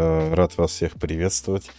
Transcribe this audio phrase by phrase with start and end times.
[0.00, 1.72] Э, рад вас всех приветствовать.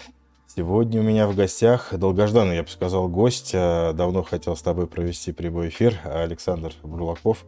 [0.53, 3.51] Сегодня у меня в гостях долгожданный, я бы сказал, гость.
[3.53, 5.97] Э, давно хотел с тобой провести прямой эфир.
[6.03, 7.45] Александр Бурлаков,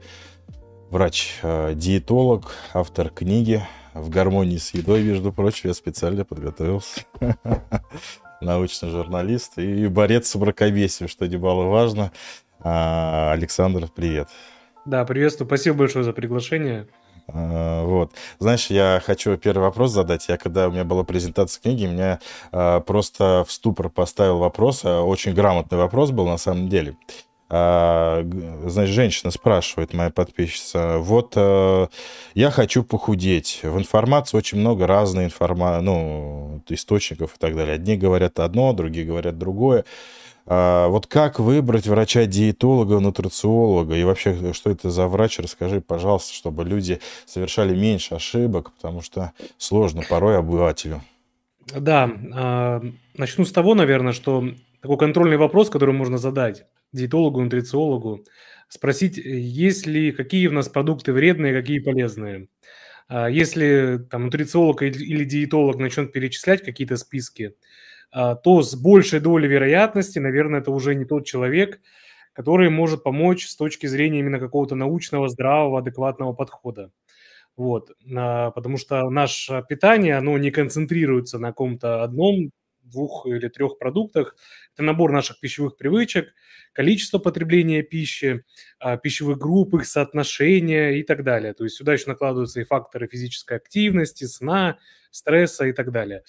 [0.90, 3.62] врач-диетолог, автор книги
[3.94, 7.02] «В гармонии с едой», между прочим, я специально подготовился.
[8.40, 12.14] Научный журналист и борец с мракобесием, что немаловажно.
[12.62, 14.30] А, Александр, привет.
[14.86, 15.48] Да, приветствую.
[15.48, 16.88] Спасибо большое за приглашение.
[17.28, 18.12] А, вот.
[18.40, 20.28] Знаешь, я хочу первый вопрос задать.
[20.28, 22.20] Я когда у меня была презентация книги, меня
[22.52, 24.86] а, просто в ступор поставил вопрос.
[24.86, 26.96] Очень грамотный вопрос был на самом деле.
[27.50, 33.60] Значит, женщина спрашивает, моя подписчица, вот я хочу похудеть.
[33.64, 37.76] В информации очень много разной информации, ну, источников и так далее.
[37.76, 39.84] Одни говорят одно, другие говорят другое.
[40.46, 43.96] А, вот как выбрать врача-диетолога, нутрициолога?
[43.96, 45.40] И вообще, что это за врач?
[45.40, 51.02] Расскажи, пожалуйста, чтобы люди совершали меньше ошибок, потому что сложно порой обывателю.
[51.76, 52.82] Да, а,
[53.16, 54.44] начну с того, наверное, что
[54.82, 58.26] такой контрольный вопрос, который можно задать диетологу, нутрициологу,
[58.68, 62.48] спросить, есть ли, какие у нас продукты вредные, какие полезные.
[63.08, 67.54] А, если там нутрициолог или диетолог начнет перечислять какие-то списки,
[68.12, 71.80] то с большей долей вероятности, наверное, это уже не тот человек,
[72.34, 76.92] который может помочь с точки зрения именно какого-то научного, здравого, адекватного подхода.
[77.58, 82.52] Вот, а, потому что наше питание, оно не концентрируется на каком-то одном,
[82.84, 84.36] двух или трех продуктах.
[84.74, 86.34] Это набор наших пищевых привычек,
[86.74, 88.44] количество потребления пищи,
[88.80, 91.54] а, пищевых групп, их соотношения и так далее.
[91.54, 94.78] То есть сюда еще накладываются и факторы физической активности, сна,
[95.12, 96.24] стресса и так далее.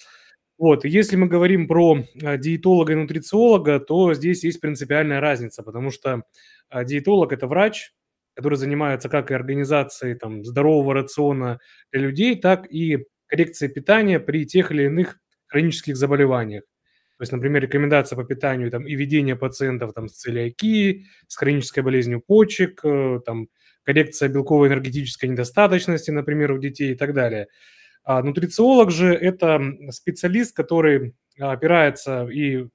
[0.63, 5.91] Вот, если мы говорим про а, диетолога и нутрициолога, то здесь есть принципиальная разница, потому
[5.91, 6.23] что
[6.69, 7.91] а, диетолог– это врач,
[8.33, 11.59] который занимается как и организацией там, здорового рациона
[11.91, 16.63] для людей, так и коррекцией питания при тех или иных хронических заболеваниях.
[17.17, 21.83] То есть, например, рекомендация по питанию там, и ведение пациентов там, с целиакией, с хронической
[21.83, 23.49] болезнью почек, э, там,
[23.83, 27.47] коррекция белковой энергетической недостаточности, например, у детей и так далее–
[28.03, 32.67] а нутрициолог же– это специалист, который опирается и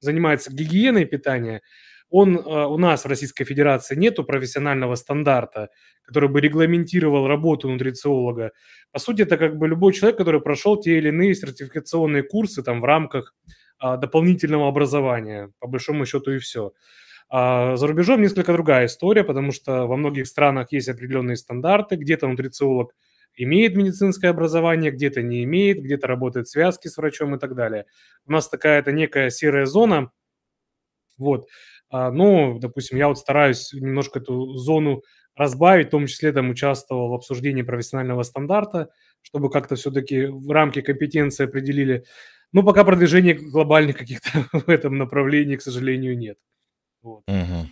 [0.00, 1.62] занимается гигиеной питания.
[2.10, 5.70] Он, а, у нас в Российской Федерации нету профессионального стандарта,
[6.04, 8.52] который бы регламентировал работу нутрициолога.
[8.92, 12.82] По сути, это как бы любой человек, который прошел те или иные сертификационные курсы там,
[12.82, 13.34] в рамках
[13.78, 16.72] а, дополнительного образования, по большому счету и все.
[17.30, 22.28] А за рубежом несколько другая история, потому что во многих странах есть определенные стандарты, где-то
[22.28, 22.92] нутрициолог–
[23.36, 27.86] имеет медицинское образование, где-то не имеет, где-то работает в связке с врачом и так далее.
[28.26, 30.10] У нас такая-то некая серая зона,
[31.18, 31.46] вот.
[31.90, 35.02] А, ну, допустим, я вот стараюсь немножко эту зону
[35.36, 38.90] разбавить, в том числе там участвовал в обсуждении профессионального стандарта,
[39.22, 42.04] чтобы как-то все-таки в рамки компетенции определили.
[42.52, 46.38] Но пока продвижения глобальных каких-то в этом направлении, к сожалению, нет.
[47.02, 47.22] Вот.
[47.26, 47.68] Угу.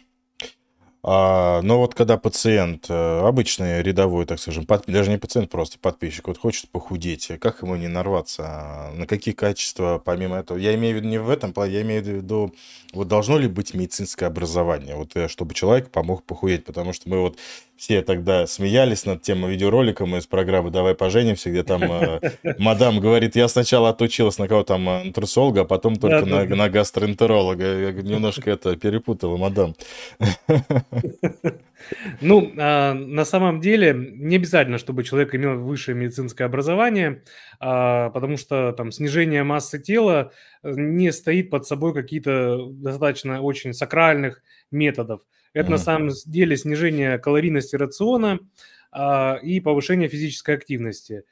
[1.04, 5.78] А, но вот когда пациент, э, обычный рядовой, так скажем, под, даже не пациент, просто
[5.80, 8.44] подписчик, вот хочет похудеть, как ему не нарваться?
[8.46, 10.58] А на какие качества, помимо этого?
[10.58, 12.54] Я имею в виду не в этом плане, я имею в виду,
[12.92, 17.20] вот должно ли быть медицинское образование, вот э, чтобы человек помог похудеть, потому что мы
[17.20, 17.36] вот
[17.76, 22.20] все тогда смеялись над тем видеороликом из программы «Давай поженимся», где там э,
[22.58, 27.64] мадам говорит, я сначала отучилась на кого-то там нутрициолога, а потом только на, на гастроэнтеролога.
[27.64, 29.74] Я немножко это перепутала, мадам.
[32.20, 37.22] Ну, а, на самом деле, не обязательно, чтобы человек имел высшее медицинское образование,
[37.58, 40.32] а, потому что там снижение массы тела
[40.62, 45.22] э, не стоит под собой какие-то достаточно очень сакральных методов.
[45.54, 48.38] Это на самом деле снижение калорийности рациона
[48.90, 51.24] а, и повышение физической активности.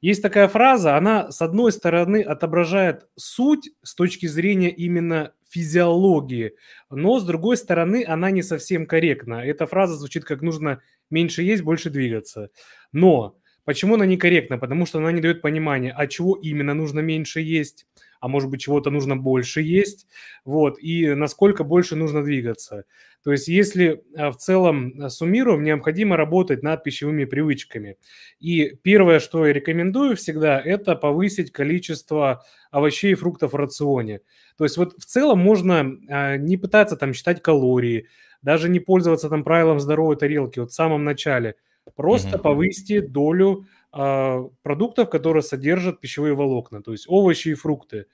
[0.00, 6.54] Есть такая фраза, она с одной стороны отображает суть с точки зрения именно физиологии,
[6.90, 9.44] но с другой стороны она не совсем корректна.
[9.44, 12.50] Эта фраза звучит как нужно меньше есть, больше двигаться.
[12.92, 14.58] Но почему она некорректна?
[14.58, 17.86] Потому что она не дает понимания, а чего именно нужно меньше есть,
[18.20, 20.06] а может быть чего-то нужно больше есть,
[20.44, 22.84] вот, и насколько больше нужно двигаться.
[23.24, 27.96] То есть если а, в целом а, суммируем, необходимо работать над пищевыми привычками.
[28.40, 34.20] И первое, что я рекомендую всегда, это повысить количество овощей и фруктов в рационе.
[34.58, 38.08] То есть вот в целом можно а, не пытаться там считать калории,
[38.42, 41.54] даже не пользоваться там правилом здоровой тарелки вот в самом начале.
[41.96, 42.42] Просто угу.
[42.42, 48.04] повысьте долю продуктов, которые содержат пищевые волокна, то есть овощи и фрукты.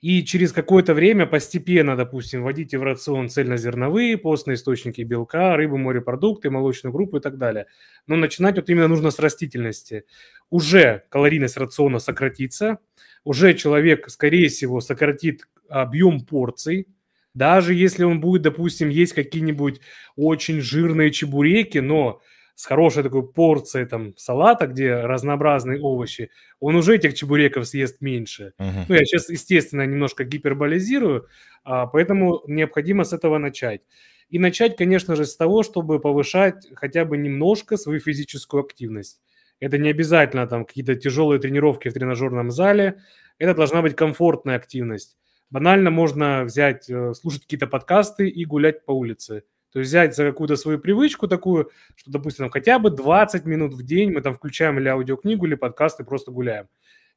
[0.00, 6.48] И через какое-то время постепенно, допустим, вводите в рацион цельнозерновые, постные источники белка, рыбу, морепродукты,
[6.48, 7.66] молочную группу и так далее.
[8.06, 10.04] Но начинать вот именно нужно с растительности.
[10.48, 12.78] Уже калорийность рациона сократится,
[13.24, 16.86] уже человек, скорее всего, сократит объем порций,
[17.34, 19.80] даже если он будет, допустим, есть какие-нибудь
[20.16, 22.20] очень жирные чебуреки, но
[22.60, 28.52] с хорошей такой порцией там салата, где разнообразные овощи, он уже этих чебуреков съест меньше.
[28.58, 28.84] Uh-huh.
[28.86, 31.26] Ну, я сейчас, естественно, немножко гиперболизирую,
[31.64, 33.80] а, поэтому необходимо с этого начать.
[34.28, 39.20] И начать, конечно же, с того, чтобы повышать хотя бы немножко свою физическую активность.
[39.60, 43.00] Это не обязательно там какие-то тяжелые тренировки в тренажерном зале,
[43.38, 45.16] это должна быть комфортная активность.
[45.50, 49.44] Банально можно взять, э, слушать какие-то подкасты и гулять по улице.
[49.72, 53.84] То есть взять за какую-то свою привычку такую, что, допустим, хотя бы 20 минут в
[53.84, 56.68] день мы там включаем или аудиокнигу, или подкаст и просто гуляем.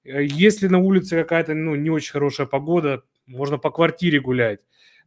[0.04, 4.60] Э, если на улице какая-то ну, не очень хорошая погода, можно по квартире гулять.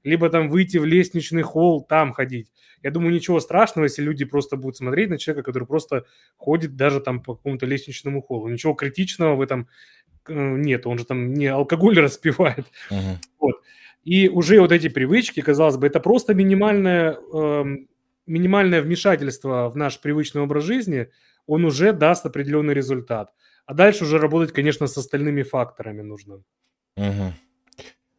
[0.06, 2.52] Либо там выйти в лестничный холл, там ходить.
[2.82, 6.04] Я думаю, ничего страшного, если люди просто будут смотреть на человека, который просто
[6.36, 8.48] ходит даже там по какому-то лестничному холлу.
[8.48, 9.68] Ничего критичного в этом
[10.28, 12.66] э, нет, он же там не алкоголь распивает.
[12.88, 13.16] Uh-huh.
[13.40, 13.56] Вот.
[14.04, 17.64] И уже вот эти привычки, казалось бы, это просто минимальное, э,
[18.26, 21.08] минимальное вмешательство в наш привычный образ жизни,
[21.48, 23.32] он уже даст определенный результат.
[23.66, 26.42] А дальше уже работать, конечно, с остальными факторами нужно.
[26.96, 27.32] Угу.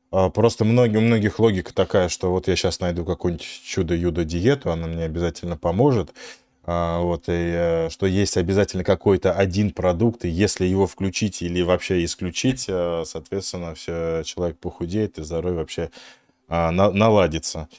[0.10, 4.88] Просто многие, у многих логика такая, что вот я сейчас найду какую-нибудь чудо-юдо диету, она
[4.88, 6.14] мне обязательно поможет.
[6.70, 11.62] А, вот, и э, что есть обязательно какой-то один продукт, и если его включить или
[11.62, 15.92] вообще исключить, э, соответственно, все, человек похудеет, и здоровье вообще
[16.50, 17.70] а, на, наладится.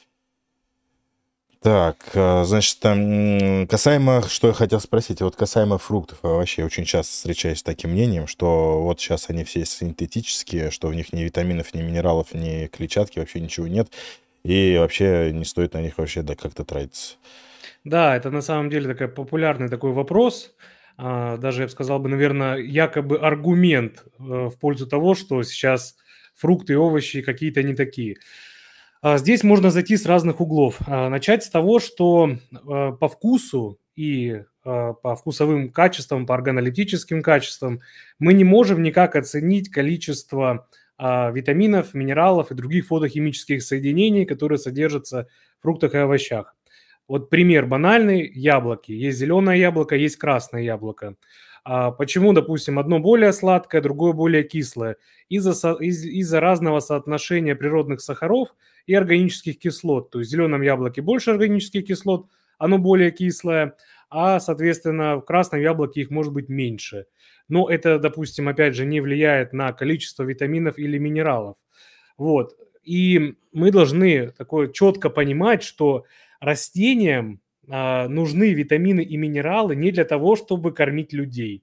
[1.61, 7.13] Так, э, значит, там, касаемо, что я хотел спросить, вот касаемо фруктов овощей, очень часто
[7.13, 11.75] встречаюсь с таким мнением, что вот сейчас они все синтетические, что в них ни витаминов,
[11.75, 13.89] ни минералов, ни клетчатки, вообще ничего нет,
[14.45, 17.17] и вообще не стоит на них вообще да, как-то тратиться.
[17.83, 20.55] Да, это на самом деле такой популярный такой вопрос.
[20.97, 25.97] А, даже, я бы сказал бы, наверное, якобы аргумент э, в пользу того, что сейчас
[26.35, 28.17] фрукты и овощи какие-то не такие.
[29.01, 30.79] А, здесь можно зайти с разных углов.
[30.87, 37.81] А, начать с того, что по вкусу и по вкусовым качествам, по органолептическим качествам
[38.19, 40.69] мы не можем никак оценить количество
[40.99, 45.27] витаминов, минералов и других фотохимических соединений, которые содержатся
[45.59, 46.55] в фруктах и овощах.
[47.07, 48.93] Вот пример банальный– яблоки.
[48.93, 51.15] Есть зеленое яблоко, есть красное яблоко.
[51.71, 54.97] А почему, допустим, одно более сладкое, другое более кислое?
[55.29, 58.55] Из-за из, из разного соотношения природных сахаров
[58.87, 60.09] и органических кислот.
[60.09, 62.27] То есть в зеленом яблоке больше органических кислот,
[62.57, 63.77] оно более кислое,
[64.09, 67.05] а, соответственно, в красном яблоке их может быть меньше.
[67.49, 71.59] Но это, допустим, опять же, не влияет на количество витаминов или минералов.
[72.17, 72.57] Вот.
[72.83, 76.07] И мы должны такое четко понимать, что
[76.41, 81.63] растениям нужны витамины и минералы не для того, чтобы кормить людей.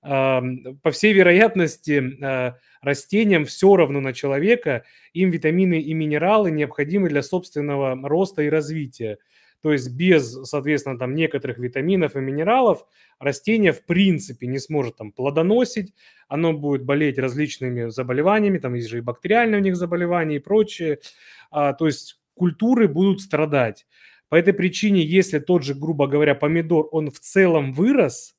[0.00, 0.42] А,
[0.82, 7.22] по всей вероятности, а, растениям все равно на человека, им витамины и минералы необходимы для
[7.22, 9.18] собственного роста и развития.
[9.60, 12.86] То есть без, соответственно, там некоторых витаминов и минералов
[13.18, 15.94] растение в принципе не сможет там плодоносить,
[16.28, 21.00] оно будет болеть различными заболеваниями, там есть же и бактериальные у них заболевания и прочее.
[21.50, 23.84] А, то есть культуры будут страдать.
[24.28, 28.34] По этой причине, если тот же, грубо говоря, помидор, он в целом вырос,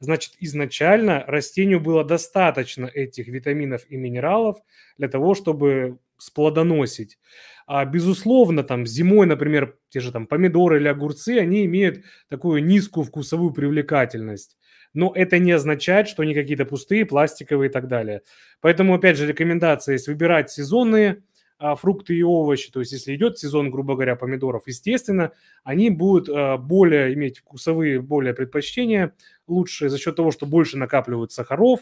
[0.00, 4.58] значит, изначально растению было достаточно этих витаминов и минералов
[4.96, 7.18] для того, чтобы сплодоносить.
[7.66, 13.04] А, безусловно, там зимой, например, те же там помидоры или огурцы, они имеют такую низкую
[13.04, 14.56] вкусовую привлекательность.
[14.94, 18.22] Но это не означает, что они какие-то пустые, пластиковые и так далее.
[18.60, 21.22] Поэтому, опять же, рекомендация есть выбирать сезонные
[21.58, 25.32] фрукты и овощи, то есть если идет сезон, грубо говоря, помидоров, естественно,
[25.64, 29.12] они будут а, более иметь вкусовые более предпочтения
[29.48, 31.80] лучше за счет того, что больше накапливают сахаров,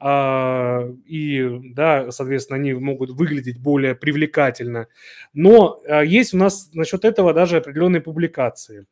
[0.00, 4.88] а, и, да, соответственно, они могут выглядеть более привлекательно.
[5.32, 8.86] Но есть у нас насчет этого даже определенные публикации.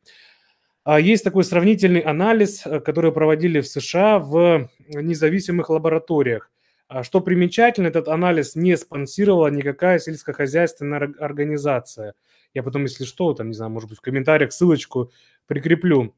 [0.85, 6.51] Есть такой сравнительный анализ, который проводили в США в независимых лабораториях.
[6.93, 12.13] А что примечательно, этот анализ не спонсировала никакая сельскохозяйственная организация.
[12.53, 15.11] Я потом, если что, там, не знаю, может быть, в комментариях ссылочку
[15.47, 16.13] прикреплю.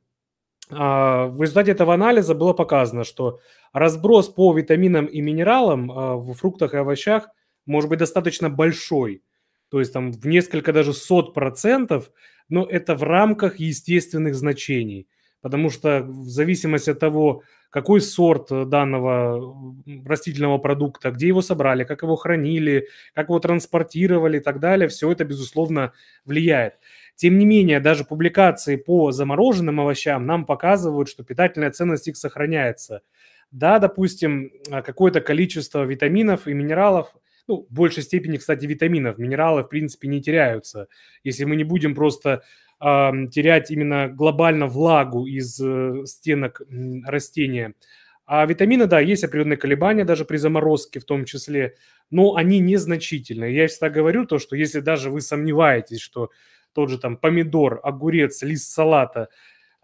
[0.70, 3.40] А, в результате этого анализа было показано, что
[3.72, 7.30] разброс по витаминам и минералам а, в фруктах и овощах
[7.66, 9.24] может быть достаточно большой.
[9.70, 12.12] То есть там в несколько даже сот процентов,
[12.50, 15.08] но это в рамках естественных значений.
[15.46, 19.56] Потому что в зависимости от того, какой сорт данного
[20.04, 25.12] растительного продукта, где его собрали, как его хранили, как его транспортировали и так далее, все
[25.12, 25.94] это, безусловно,
[26.26, 26.80] влияет.
[27.16, 33.04] Тем не менее, даже публикации по замороженным овощам нам показывают, что питательная ценность их сохраняется.
[33.52, 37.14] Да, допустим, какое-то количество витаминов и минералов,
[37.48, 40.88] ну, в большей степени, кстати, витаминов, минералы, в принципе, не теряются.
[41.24, 42.40] Если мы не будем просто э,
[42.80, 46.62] терять именно глобально влагу из э, стенок
[47.06, 47.74] растения.
[48.26, 51.76] А витамины, да, есть определенные колебания даже при заморозке в том числе,
[52.10, 53.56] но они незначительные.
[53.56, 56.32] Я всегда говорю то, что если даже вы сомневаетесь, что
[56.74, 59.30] тот же там помидор, огурец, лист салата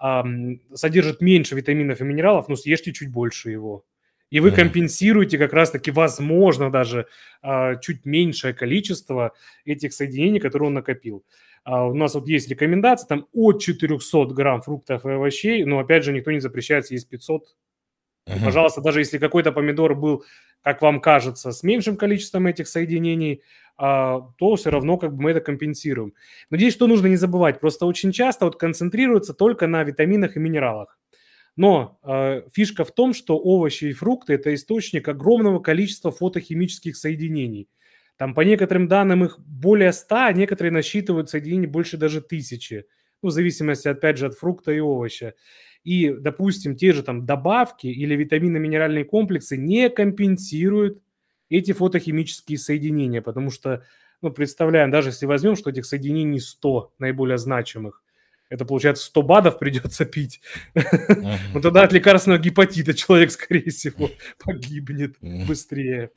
[0.01, 3.86] эм, содержит меньше витаминов и минералов, ну съешьте чуть больше его.
[4.31, 7.05] И вы компенсируете как раз-таки, возможно, даже
[7.43, 9.33] э, чуть меньшее количество
[9.65, 11.25] этих соединений, которые он накопил.
[11.63, 16.03] А у нас вот есть рекомендации, там от 400 грамм фруктов и овощей, но опять
[16.03, 17.56] же никто не запрещает съесть 500
[18.27, 18.38] Uh-huh.
[18.38, 20.24] И, пожалуйста, даже если какой-то помидор был,
[20.62, 23.41] как вам кажется, с меньшим количеством этих соединений,
[23.77, 26.13] а, то все равно как бы мы это компенсируем.
[26.50, 30.39] Но здесь что нужно не забывать, просто очень часто вот концентрируется только на витаминах и
[30.39, 31.00] минералах.
[31.58, 37.68] Но э, фишка в том, что овощи и фрукты– это источник огромного количества фотохимических соединений.
[38.22, 42.86] Там по некоторым данным их более 100, а некоторые насчитывают соединений больше даже тысячи.
[43.24, 45.34] Ну, в зависимости, опять же, от фрукта и овоща
[45.84, 51.01] и, допустим, те же там добавки или витаминно-минеральные комплексы не компенсируют
[51.50, 53.84] эти фотохимические соединения, потому что,
[54.22, 58.04] ну, представляем, даже если возьмем, что этих соединений 100 наиболее значимых,
[58.50, 60.42] это получается 100 БАДов придется пить.
[60.75, 61.60] Uh-huh.
[61.63, 64.12] тогда от лекарственного гепатита человек, скорее всего,
[64.46, 66.12] погибнет быстрее.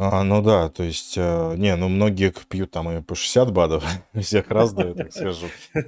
[0.00, 3.84] А, ну да, то есть, э, не, ну многие пьют там и по 60 БАДов,
[4.14, 5.46] всех разные, так скажу.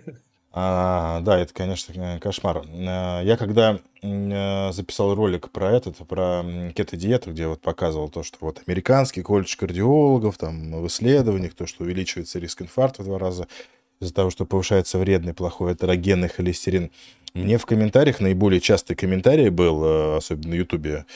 [0.53, 2.65] А, да, это, конечно, кошмар.
[2.67, 6.43] А, я когда э, записал ролик про этот, про
[6.75, 11.85] кето-диету, где вот показывал то, что вот американский колледж кардиологов, там в исследованиях, то, что
[11.85, 13.47] увеличивается риск инфаркта в два раза
[14.01, 16.91] из-за того, что повышается вредный, плохой этерогенный холестерин.
[17.33, 21.07] Мне в комментариях наиболее частый комментарий был, э, особенно на Ютубе,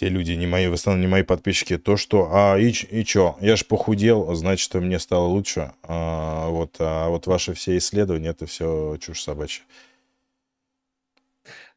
[0.00, 3.36] те люди, не мои, в основном не мои подписчики, то, что, а и, и чё,
[3.42, 5.72] я же похудел, значит, мне стало лучше.
[5.82, 9.62] А, вот, а вот ваши все исследования, это все чушь собачья.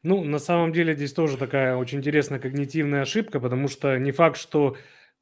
[0.04, 4.38] Ну, на самом деле здесь тоже такая очень интересная когнитивная ошибка, потому что не факт,
[4.40, 4.78] что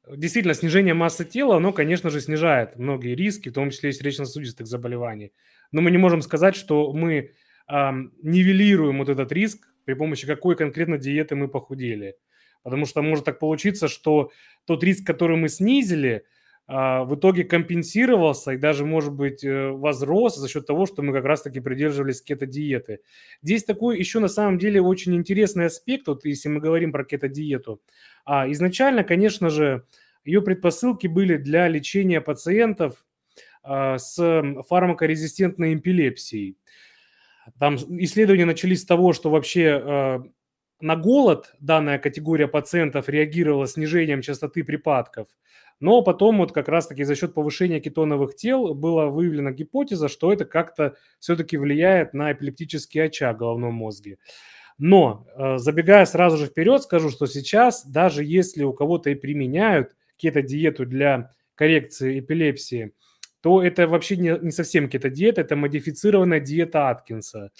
[0.08, 4.68] действительно снижение массы тела, оно, конечно же, снижает многие риски, в том числе и сердечно-сосудистых
[4.68, 5.32] заболеваний.
[5.72, 7.32] Но мы не можем сказать, что мы
[7.68, 12.14] эм, нивелируем вот этот риск при помощи какой конкретно диеты мы похудели.
[12.62, 14.30] Потому что может так получиться, что
[14.66, 16.24] тот риск, который мы снизили,
[16.68, 21.12] а, в итоге компенсировался и даже, может быть, э, возрос за счет того, что мы
[21.12, 23.00] как раз-таки придерживались кето-диеты.
[23.42, 27.82] Здесь такой еще на самом деле очень интересный аспект, вот если мы говорим про кето-диету.
[28.24, 29.84] А изначально, конечно же,
[30.24, 33.04] ее предпосылки были для лечения пациентов
[33.64, 34.16] а, с
[34.68, 36.56] фармакорезистентной эпилепсией.
[37.58, 40.22] Там исследования начались с того, что вообще
[40.82, 45.28] на голод данная категория пациентов реагировала снижением частоты припадков,
[45.78, 50.44] но потом вот как раз-таки за счет повышения кетоновых тел была выявлена гипотеза, что это
[50.44, 54.18] как-то все-таки влияет на эпилептический очаг в головном мозге.
[54.78, 59.94] Но, э, забегая сразу же вперед, скажу, что сейчас, даже если у кого-то и применяют
[60.16, 62.92] кето-диету для коррекции эпилепсии,
[63.40, 67.50] то это вообще не, не совсем кето-диета, это модифицированная диета Аткинса.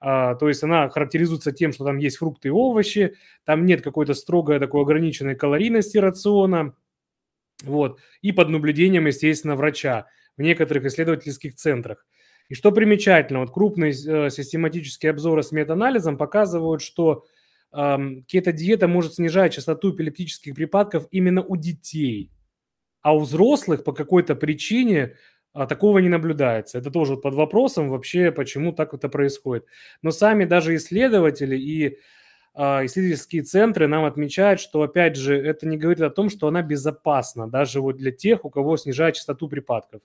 [0.00, 3.14] А, то есть она характеризуется тем, что там есть фрукты и овощи,
[3.44, 6.74] там нет какой-то строгой такой ограниченной калорийности рациона,
[7.64, 12.06] вот, и под наблюдением, естественно, врача в некоторых исследовательских центрах.
[12.48, 17.26] И что примечательно, вот крупные э, систематические обзоры с метаанализом показывают, что
[17.72, 22.30] э, кето-диета может снижать частоту эпилептических припадков именно у детей,
[23.02, 25.16] а у взрослых по какой-то причине
[25.58, 26.78] а такого не наблюдается.
[26.78, 29.66] Это тоже под вопросом вообще, почему так это происходит.
[30.02, 31.98] Но сами даже исследователи и
[32.54, 36.62] а, исследовательские центры нам отмечают, что, опять же, это не говорит о том, что она
[36.62, 40.00] безопасна, даже вот для тех, у кого снижает частоту припадков.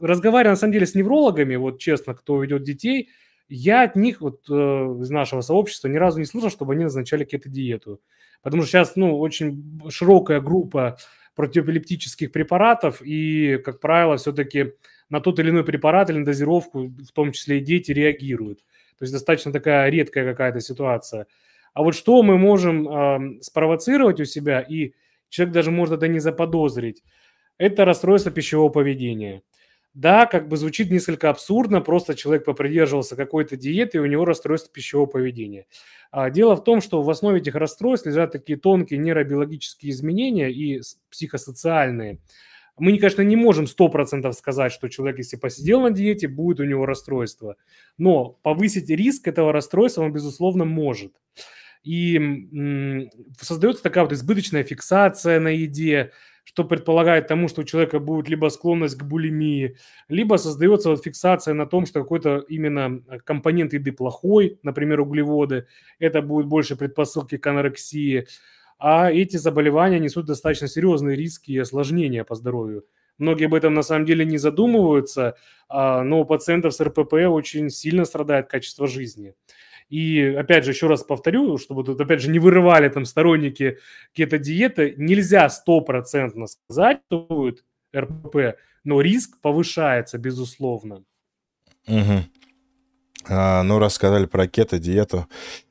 [0.00, 3.10] Разговаривая, на самом деле, с неврологами, вот честно, кто ведет детей,
[3.48, 7.22] я от них, вот э, из нашего сообщества, ни разу не слышал, чтобы они назначали
[7.22, 8.00] какую-то диету.
[8.42, 10.98] Потому что сейчас, ну, очень широкая группа
[11.38, 14.72] противоэпилептических препаратов, и, как правило, все-таки
[15.08, 18.58] на тот или иной препарат или на дозировку, в том числе и дети, реагируют.
[18.98, 21.26] То есть достаточно такая редкая какая-то ситуация.
[21.74, 24.94] А вот что мы можем э, спровоцировать у себя, и
[25.28, 27.04] человек даже может это не заподозрить,
[27.56, 29.42] это расстройство пищевого поведения.
[29.98, 34.72] Да, как бы звучит несколько абсурдно, просто человек попридерживался какой-то диеты, и у него расстройство
[34.72, 35.66] пищевого поведения.
[36.12, 40.80] А дело в том, что в основе этих расстройств лежат такие тонкие нейробиологические изменения и
[41.10, 42.20] психосоциальные.
[42.78, 46.86] Мы, конечно, не можем 100% сказать, что человек, если посидел на диете, будет у него
[46.86, 47.56] расстройство.
[47.96, 51.12] Но повысить риск этого расстройства он, безусловно, может.
[51.82, 53.08] И
[53.40, 56.12] создается такая вот избыточная фиксация на еде,
[56.48, 59.76] что предполагает тому, что у человека будет либо склонность к булимии,
[60.08, 65.66] либо создается вот фиксация на том, что какой-то именно э, компонент еды плохой, например, углеводы,
[65.98, 68.26] это будет больше предпосылки к анорексии,
[68.78, 72.86] а эти заболевания несут достаточно серьезные риски и осложнения по здоровью.
[73.18, 75.36] Многие об этом на самом деле не задумываются,
[75.68, 79.34] а, но у пациентов с РПП очень сильно страдает качество жизни.
[79.88, 83.78] И опять же, еще раз повторю, чтобы тут опять же не вырывали там сторонники
[84.12, 87.64] кето-диеты, нельзя стопроцентно сказать, что будет
[87.96, 91.04] РПП, но риск повышается, безусловно.
[91.86, 92.24] Угу.
[93.30, 95.26] А, ну, рассказали про кето-диету.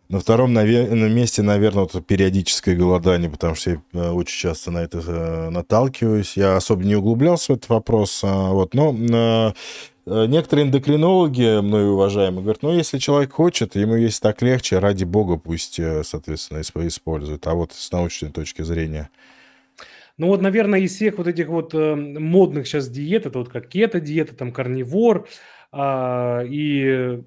[0.09, 4.77] На втором на месте, наверное, вот периодическое голодание, потому что я э, очень часто на
[4.77, 6.37] это э, наталкиваюсь.
[6.37, 9.51] Я особо не углублялся в этот вопрос, а, вот, но Э,
[10.07, 15.37] некоторые эндокринологи, мной уважаемые, говорят, ну, если человек хочет, ему есть так легче, ради бога
[15.37, 17.45] пусть, э, соответственно, использует.
[17.45, 19.09] А вот с научной точки зрения...
[20.17, 23.67] Ну вот, наверное, из всех вот этих вот э, модных сейчас диет, это вот как
[23.67, 25.27] кето-диета, там карнивор
[25.71, 27.21] э, и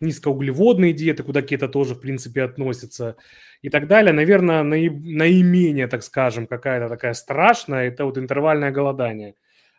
[0.00, 3.16] низкоуглеводные диеты, куда кето тоже, в принципе, относится
[3.62, 4.12] и так далее.
[4.12, 9.34] Наверное, наи, наименее, так скажем, какая-то такая страшная, это вот интервальное голодание.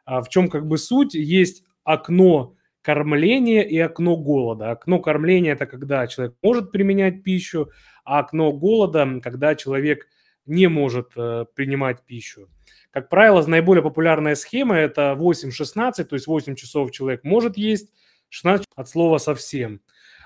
[0.05, 1.15] А в чем как бы суть?
[1.15, 4.71] Есть окно кормления и окно голода.
[4.71, 7.69] Окно кормления– это когда человек может применять пищу,
[8.03, 10.07] а окно голода– когда человек
[10.45, 12.49] не может э, принимать пищу.
[12.91, 17.91] Как правило, наиболее популярная схема– это 8-16, то есть 8 часов человек может есть,
[18.29, 19.81] 16 от слова совсем.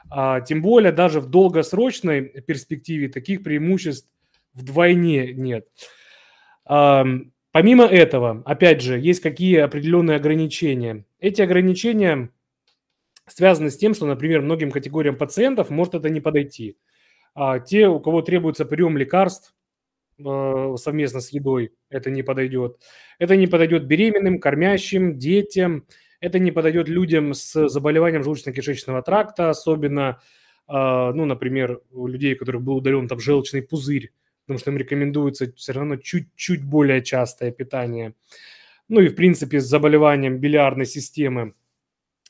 [0.09, 4.09] А, тем более даже в долгосрочной перспективе таких преимуществ
[4.53, 5.67] вдвойне нет.
[6.65, 7.05] А,
[7.57, 11.05] помимо этого, опять же, есть какие определенные ограничения.
[11.19, 12.29] Эти ограничения
[13.25, 16.77] связаны с тем, что, например, многим категориям пациентов может это не подойти.
[17.33, 19.55] А те, у кого требуется прием лекарств
[20.23, 22.77] э, совместно с едой, это не подойдет.
[23.17, 25.87] Это не подойдет беременным, кормящим, детям.
[26.19, 30.21] Это не подойдет людям с заболеванием желудочно-кишечного тракта, особенно,
[30.67, 34.11] э, ну, например, у людей, у которых был удален там желчный пузырь,
[34.47, 38.15] потому что им рекомендуется все равно чуть-чуть более частое питание
[38.89, 41.53] ну и, в принципе, с заболеванием билиарной системы.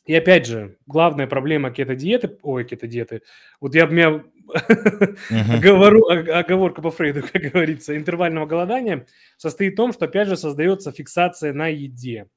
[0.06, 3.24] И опять же, главная проблема кето-диеты, ой, кето-диеты,
[3.60, 4.24] вот я бы меня
[6.34, 11.52] оговорка по Фрейду, как говорится, интервального голодания состоит в том, что, опять же, создается фиксация
[11.52, 12.28] на еде.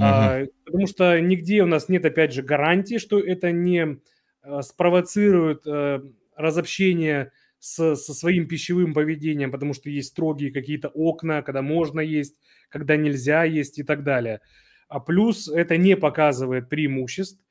[0.00, 3.98] А, потому что нигде у нас нет, опять же, гарантии, что это не
[4.42, 6.02] а, спровоцирует а,
[6.36, 12.36] разобщение с, со своим пищевым поведением, потому что есть строгие какие-то окна, когда можно есть,
[12.68, 14.40] когда нельзя есть и так далее.
[14.88, 17.42] А плюс это не показывает преимуществ.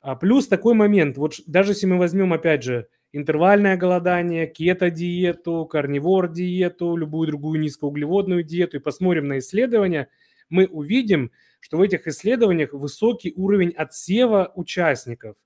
[0.00, 6.96] А плюс такой момент, вот даже если мы возьмем, опять же, интервальное голодание, кето-диету, карнивор-диету,
[6.96, 10.08] любую другую низкоуглеводную диету и посмотрим на исследования,
[10.48, 15.36] мы увидим, что в этих исследованиях высокий уровень отсева участников.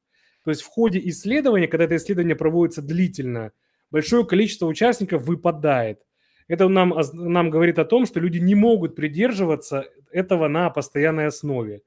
[0.43, 3.53] То есть в ходе исследования, когда это исследование проводится длительно,
[3.91, 6.01] большое количество участников выпадает.
[6.49, 11.83] Это нам, нам говорит о том, что люди не могут придерживаться этого на постоянной основе.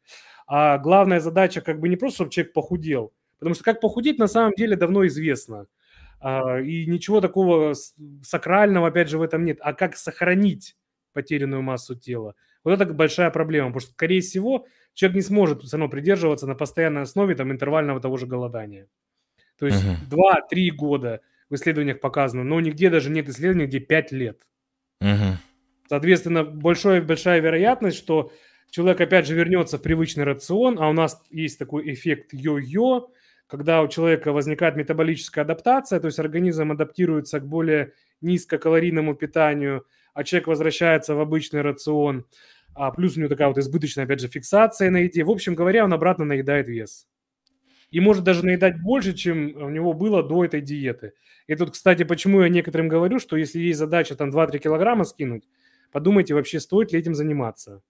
[0.47, 4.27] А главная задача как бы не просто, чтобы человек похудел, потому что как похудеть на
[4.27, 5.67] самом деле давно известно.
[6.19, 7.73] А, и ничего такого
[8.23, 9.59] сакрального, опять же, в этом нет.
[9.61, 10.75] А как сохранить
[11.13, 12.35] потерянную массу тела?
[12.63, 16.55] Вот это большая проблема, потому что, скорее всего, человек не сможет все равно придерживаться на
[16.55, 18.87] постоянной основе там, интервального того же голодания.
[19.57, 20.41] То есть uh-huh.
[20.51, 24.47] 2-3 года в исследованиях показано, но нигде даже нет исследований, где 5 лет.
[25.01, 25.37] Угу.
[25.87, 28.31] Соответственно, большая, большая вероятность, что
[28.69, 33.09] человек опять же вернется в привычный рацион, а у нас есть такой эффект йо-йо,
[33.47, 40.23] когда у человека возникает метаболическая адаптация, то есть организм адаптируется к более низкокалорийному питанию, а
[40.23, 42.25] человек возвращается в обычный рацион,
[42.75, 45.23] а плюс у него такая вот избыточная, опять же, фиксация на еде.
[45.23, 47.07] В общем говоря, он обратно наедает вес.
[47.91, 51.13] И может даже наедать больше, чем у него было до этой диеты.
[51.47, 55.47] И тут, кстати, почему я некоторым говорю, что если есть задача там 2-3 килограмма скинуть,
[55.91, 57.81] подумайте вообще, стоит ли этим заниматься.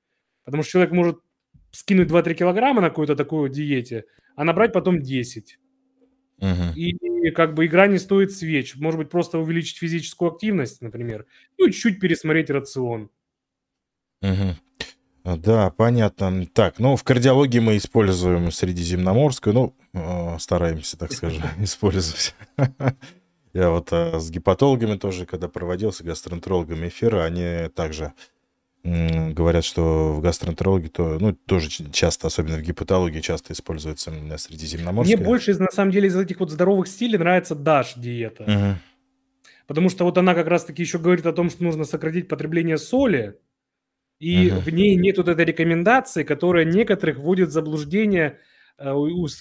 [0.46, 1.20] Потому что человек может
[1.72, 5.60] скинуть 2-3 килограмма на какой-то такой диете, а набрать потом 10.
[6.38, 6.76] Угу.
[6.76, 8.76] И, как бы игра не стоит свеч.
[8.78, 11.26] Может быть, просто увеличить физическую активность, например,
[11.58, 13.10] ну чуть-чуть пересмотреть рацион.
[14.22, 14.56] Угу.
[15.30, 16.46] А, да, понятно.
[16.54, 22.36] Так, ну, в кардиологии мы используем средиземноморскую, ну, э, стараемся, так скажем, использовать.
[23.54, 28.14] Я вот э, с гепатологами тоже, когда проводился, гастроэнтерологами эфира, они также
[28.82, 35.18] говорят, что в гастроэнтерологии то, ну, тоже часто, особенно в гепатологии, часто используется средиземноморская.
[35.18, 38.44] Мне больше, на самом деле, из этих вот здоровых стилей нравится DASH диета.
[38.44, 38.80] Угу.
[39.68, 43.38] Потому что вот она как раз-таки еще говорит о том, что нужно сократить потребление соли,
[44.20, 44.62] и угу.
[44.62, 48.38] в ней нет вот этой рекомендации, которая некоторых вводит в заблуждение,
[48.78, 48.94] э,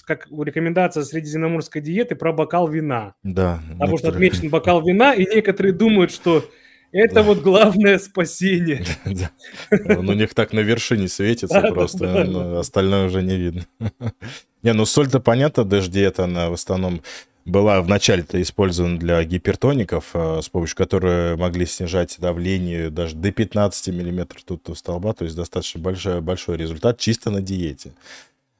[0.05, 3.13] как рекомендация средиземноморской диеты про бокал вина.
[3.23, 3.61] Да.
[3.73, 3.97] Потому некоторые...
[3.97, 6.45] что отмечен бокал вина, и некоторые думают, что
[6.91, 8.83] это вот главное спасение.
[9.97, 13.65] Он у них так на вершине светится просто, остальное уже не видно.
[14.61, 17.01] Не, ну соль-то понятно, дэш-диета, она в основном
[17.49, 23.87] была вначале-то использована для гипертоников, э, с помощью которой могли снижать давление даже до 15
[23.93, 27.93] миллиметров тут столба, то есть достаточно большой, большой результат чисто на диете.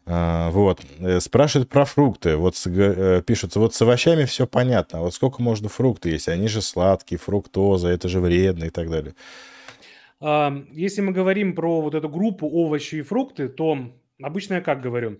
[0.05, 0.81] А, вот.
[0.99, 2.35] Э, спрашивают про фрукты.
[2.35, 4.99] Вот э, пишутся, вот с овощами все понятно.
[4.99, 6.27] А вот сколько можно фрукты есть?
[6.27, 9.13] Они же сладкие, фруктоза, это же вредно и так далее.
[10.73, 13.77] Если мы говорим про вот эту группу овощи и фрукты, то
[14.21, 15.19] обычно я как говорю?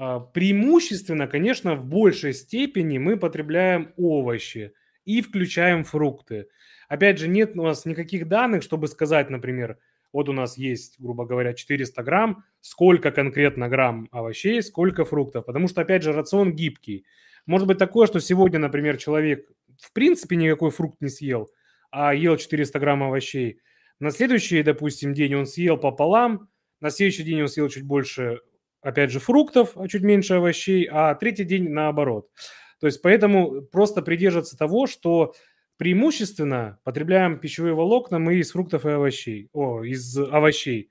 [0.00, 4.72] А, преимущественно, конечно, в большей степени мы потребляем овощи
[5.04, 6.46] и включаем фрукты.
[6.88, 9.76] Опять же, нет у нас никаких данных, чтобы сказать, например,
[10.12, 15.44] вот у нас есть, грубо говоря, 400 грамм, сколько конкретно грамм овощей, сколько фруктов.
[15.44, 17.04] Потому что, опять же, рацион гибкий.
[17.44, 21.50] Может быть такое, что сегодня, например, человек в принципе никакой фрукт не съел,
[21.90, 23.60] а ел 400 грамм овощей.
[23.98, 26.48] На следующий, допустим, день он съел пополам,
[26.80, 28.38] на следующий день он съел чуть больше,
[28.82, 32.28] опять же, фруктов, а чуть меньше овощей, а третий день наоборот.
[32.80, 35.34] То есть поэтому просто придерживаться того, что
[35.78, 39.48] преимущественно потребляем пищевые волокна мы из фруктов и овощей.
[39.52, 40.90] О, из овощей.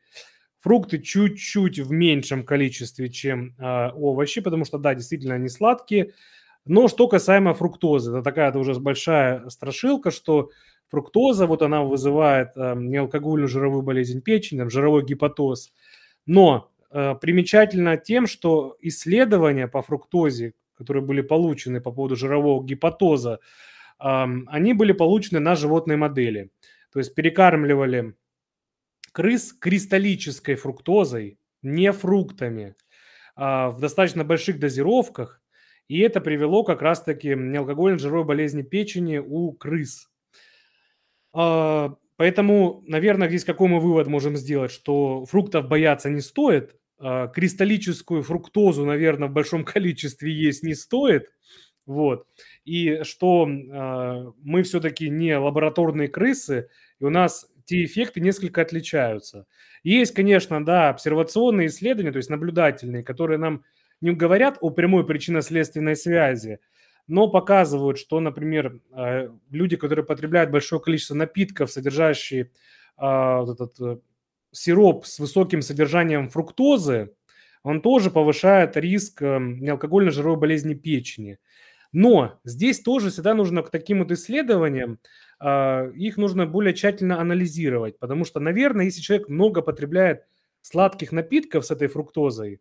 [0.59, 6.13] Фрукты чуть-чуть в меньшем количестве, чем э, овощи, потому что, да, действительно, они сладкие.
[6.65, 10.49] Но что касаемо фруктозы, это такая -то уже большая страшилка, что
[10.89, 15.71] фруктоза, вот она вызывает э, неалкогольную жировую болезнь печени, там, жировой гепатоз.
[16.25, 23.39] Но примечательно тем, что исследования по фруктозе, которые были получены по поводу жирового гепатоза,
[23.97, 26.51] они были получены на животной модели.
[26.91, 28.15] То есть перекармливали
[29.11, 32.75] крыс кристаллической фруктозой, не фруктами,
[33.35, 35.41] а, в достаточно больших дозировках,
[35.87, 40.09] и это привело как раз-таки неалкогольной жировой болезни печени у крыс.
[42.17, 48.23] Поэтому, наверное, здесь какой мы вывод можем сделать, что фруктов бояться не стоит, а, кристаллическую
[48.23, 51.29] фруктозу, наверное, в большом количестве есть не стоит,
[51.85, 52.27] вот
[52.65, 59.45] и что э, мы все-таки не лабораторные крысы, и у нас те эффекты несколько отличаются.
[59.83, 63.63] Есть, конечно, да, обсервационные исследования, то есть наблюдательные, которые нам
[64.01, 66.59] не говорят о прямой причинно-следственной связи,
[67.07, 72.47] но показывают, что, например, э, люди, которые потребляют большое количество напитков, содержащие э,
[72.97, 73.99] вот этот э,
[74.51, 77.13] сироп с высоким содержанием фруктозы,
[77.63, 81.39] он тоже повышает риск э, неалкогольной жировой болезни печени.
[81.93, 84.99] Но здесь тоже всегда нужно к таким вот исследованиям,
[85.41, 90.25] их нужно более тщательно анализировать, потому что, наверное, если человек много потребляет
[90.61, 92.59] сладких напитков с этой фруктозой,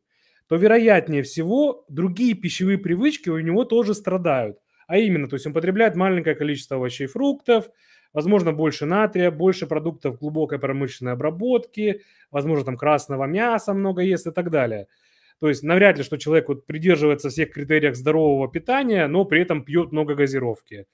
[0.49, 4.59] то вероятнее всего другие пищевые привычки у него тоже страдают.
[4.87, 7.69] А именно, то есть он потребляет маленькое количество овощей и фруктов,
[8.13, 14.31] возможно, больше натрия, больше продуктов глубокой промышленной обработки, возможно, там красного мяса много ест и
[14.31, 14.87] так далее–
[15.39, 19.65] то есть навряд ли, что человек вот придерживается всех критериев здорового питания, но при этом
[19.65, 20.87] пьет много газировки.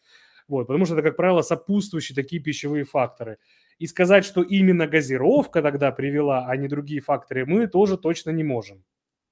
[0.49, 3.39] Вот, потому что это, как правило, сопутствующие такие пищевые факторы.
[3.79, 8.43] И сказать, что именно газировка тогда привела, а не другие факторы, мы тоже точно не
[8.43, 8.85] можем.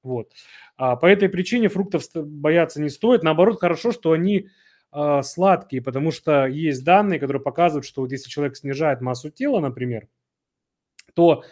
[0.02, 0.32] Вот.
[0.76, 3.22] А по этой причине фруктов бояться не стоит.
[3.22, 4.48] Наоборот, хорошо, что они
[4.92, 9.60] э, сладкие, потому что есть данные, которые показывают, что вот если человек снижает массу тела,
[9.60, 10.08] например,
[11.14, 11.44] то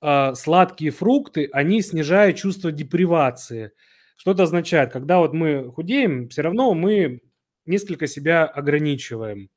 [0.00, 3.72] э, сладкие фрукты, они снижают чувство депривации.
[4.16, 4.92] Что это означает?
[4.92, 7.20] Когда вот мы худеем, все равно мы
[7.66, 9.50] несколько себя ограничиваем.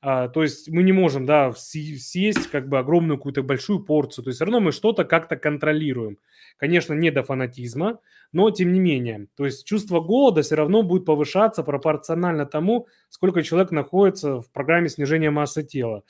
[0.00, 4.24] А, то есть мы не можем, да, съесть как бы огромную какую-то большую порцию.
[4.24, 6.18] То есть все равно мы что-то как-то контролируем.
[6.56, 7.98] Конечно, не до фанатизма,
[8.32, 9.26] но тем не менее.
[9.36, 14.88] То есть чувство голода все равно будет повышаться пропорционально тому, сколько человек находится в программе
[14.88, 16.04] снижения массы тела.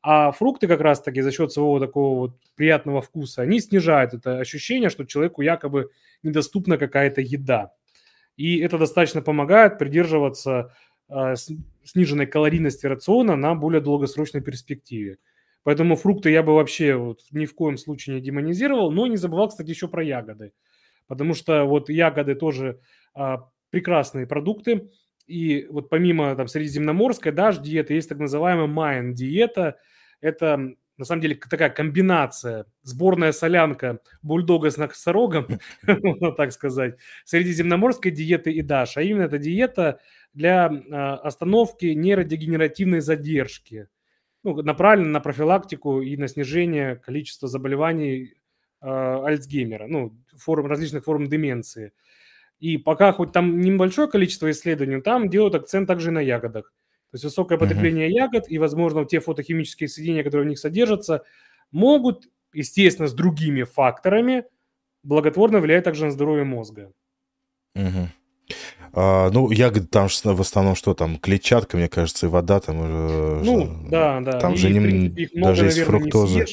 [0.00, 4.90] А фрукты как раз-таки за счет своего такого вот приятного вкуса, они снижают это ощущение,
[4.90, 5.90] что человеку якобы
[6.22, 7.72] недоступна какая-то еда.
[8.36, 10.74] И это достаточно помогает придерживаться
[11.84, 15.18] сниженной калорийности рациона на более долгосрочной перспективе.
[15.62, 19.48] Поэтому фрукты я бы вообще вот ни в коем случае не демонизировал, но не забывал,
[19.48, 20.52] кстати, еще про ягоды.
[21.06, 22.80] Потому что вот ягоды тоже
[23.14, 24.90] а, прекрасные продукты.
[25.26, 29.78] И вот помимо там средиземноморской даже диеты, есть так называемая Майн диета.
[30.20, 35.48] Это на самом деле такая комбинация, сборная солянка бульдога с носорогом,
[35.86, 38.98] можно так сказать, средиземноморской диеты и ДАШ.
[38.98, 40.00] А именно это диета
[40.32, 43.88] для а, остановки нейродегенеративной задержки.
[44.44, 48.34] Ну, направлена на профилактику и на снижение количества заболеваний
[48.82, 51.92] э, Альцгеймера, ну, форм, различных форм деменции.
[52.60, 56.74] И пока хоть там небольшое количество исследований, там делают акцент также на ягодах.
[57.14, 58.24] То есть высокое потребление uh-huh.
[58.24, 61.22] ягод и, возможно, те фотохимические соединения, которые в них содержатся,
[61.70, 64.46] могут, естественно, с другими факторами
[65.04, 66.90] благотворно влиять также на здоровье мозга.
[67.76, 68.08] Uh-huh.
[68.94, 72.78] А, ну, ягоды там в основном что там, клетчатка, мне кажется, и вода там.
[72.80, 74.40] Э, ну, что, да, да.
[74.40, 76.46] Там и, же не, принципе, много, даже есть фруктоза.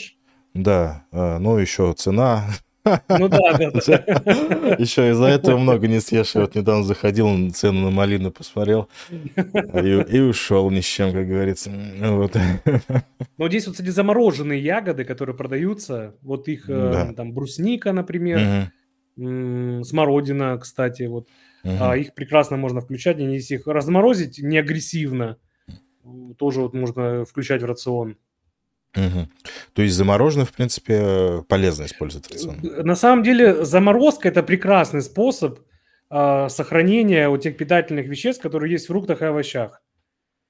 [0.54, 2.46] Не да, ну еще цена
[2.86, 4.76] ну да, да, да.
[4.80, 6.36] Еще из-за этого много не съешь.
[6.36, 8.90] Я вот недавно заходил, цену на малину посмотрел
[9.20, 11.72] и, и ушел ни с чем, как говорится.
[12.00, 12.36] Вот.
[13.38, 17.14] Но здесь вот, кстати, замороженные ягоды, которые продаются, вот их э, да.
[17.14, 18.72] там брусника, например,
[19.16, 19.84] угу.
[19.84, 21.28] смородина, кстати, вот
[21.64, 21.74] угу.
[21.80, 25.38] а, их прекрасно можно включать, если их разморозить не агрессивно,
[26.38, 28.18] тоже вот можно включать в рацион.
[28.96, 29.28] Угу.
[29.74, 32.58] То есть замороженное, в принципе, полезно использовать рацион.
[32.62, 35.60] На самом деле заморозка это прекрасный способ
[36.10, 39.82] э, сохранения вот тех питательных веществ, которые есть в фруктах и овощах.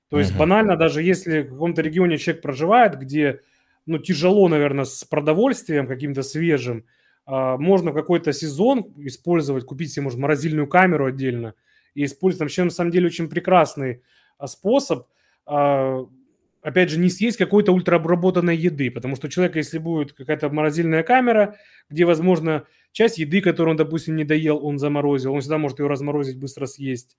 [0.09, 0.39] То есть угу.
[0.39, 3.41] банально, даже если в каком-то регионе человек проживает, где
[3.85, 6.85] ну, тяжело, наверное, с продовольствием каким-то свежим,
[7.27, 11.53] э, можно в какой-то сезон использовать, купить себе, может, морозильную камеру отдельно
[11.93, 12.39] и использовать.
[12.39, 14.01] Там, вообще, на самом деле, очень прекрасный
[14.47, 15.07] способ
[15.47, 16.05] э,
[16.61, 21.03] опять же, не съесть какой-то ультраобработанной еды, потому что у человека, если будет какая-то морозильная
[21.03, 21.55] камера,
[21.89, 25.87] где, возможно, часть еды, которую он, допустим, не доел, он заморозил, он всегда может ее
[25.87, 27.17] разморозить, быстро съесть.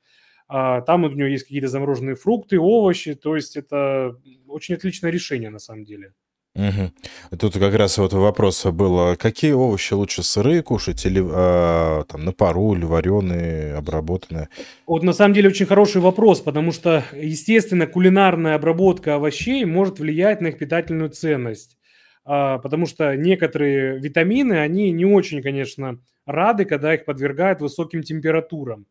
[0.49, 5.51] А там у него есть какие-то замороженные фрукты, овощи, то есть это очень отличное решение
[5.51, 6.13] на самом деле.
[6.55, 7.38] Угу.
[7.38, 12.33] Тут как раз вот вопрос был, какие овощи лучше сырые кушать или а, там на
[12.33, 14.49] пару, или вареные, обработанные?
[14.87, 20.43] Вот на самом деле очень хороший вопрос, потому что, естественно, кулинарная обработка овощей может влиять
[20.43, 21.79] на их питательную ценность.
[22.25, 28.87] А, потому что некоторые витамины, они не очень, конечно, рады, когда их подвергают высоким температурам.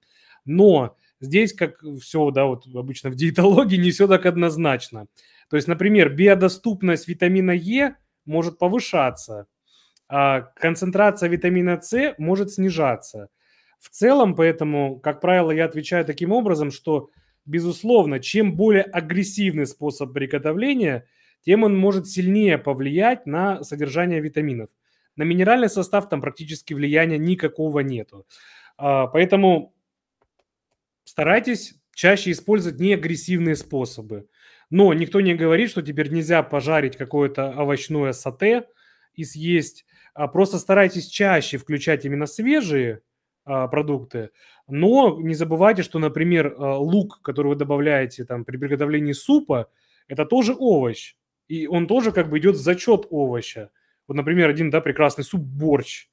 [0.46, 5.06] Но здесь, как все, да, вот обычно в диетологии, не все так однозначно.
[5.52, 9.48] То есть, например, биодоступность витамина Е может повышаться,
[10.08, 13.28] а концентрация витамина С может снижаться.
[13.78, 17.10] В целом, поэтому, как правило, я отвечаю таким образом, что,
[17.46, 21.06] безусловно, чем более агрессивный способ приготовления,
[21.42, 24.70] тем он может сильнее повлиять на содержание витаминов.
[25.18, 28.26] На минеральный состав там практически влияния никакого нету.
[28.78, 29.74] А, поэтому
[31.04, 34.30] старайтесь чаще использовать неагрессивные способы.
[34.72, 38.68] Но никто не говорит, что теперь нельзя пожарить какое-то овощное сате
[39.14, 39.86] и съесть.
[40.14, 43.02] А просто старайтесь чаще включать именно свежие
[43.44, 44.32] а, продукты.
[44.68, 49.70] Но не забывайте, что, например, а, лук, который вы добавляете там при приготовлении супа,
[50.08, 51.16] это тоже овощ.
[51.50, 53.72] И он тоже как бы идет в зачет овоща.
[54.08, 56.08] Вот, например, один да, прекрасный суп борщ.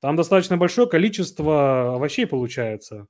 [0.00, 3.06] Там достаточно большое количество овощей получается.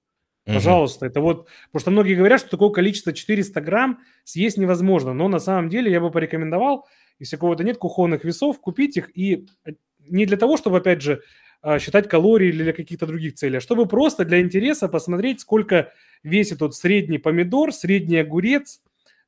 [0.55, 5.27] Пожалуйста, это вот, потому что многие говорят, что такое количество 400 грамм съесть невозможно, но
[5.29, 6.87] на самом деле я бы порекомендовал,
[7.19, 9.73] если кого-то нет кухонных весов, купить их и э,
[10.09, 11.23] не для того, чтобы, опять же,
[11.63, 15.93] а, считать калории или для каких-то других целей, а чтобы просто для интереса посмотреть, сколько
[16.23, 18.81] весит тот средний помидор, средний огурец,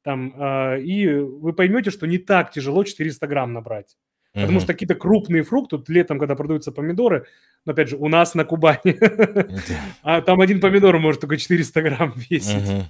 [0.03, 3.97] там, а, и вы поймете, что не так тяжело 400 грамм набрать.
[4.43, 7.27] Потому что какие-то крупные фрукты, тут летом, когда продаются помидоры,
[7.65, 8.99] но опять же, у нас на Кубани,
[10.03, 12.87] а там один помидор может только 400 грамм весить.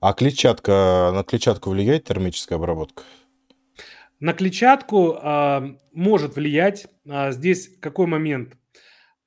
[0.00, 3.02] А клетчатка, на клетчатку влияет термическая обработка?
[4.20, 6.86] На клетчатку а, может влиять.
[7.08, 8.54] А, здесь какой момент?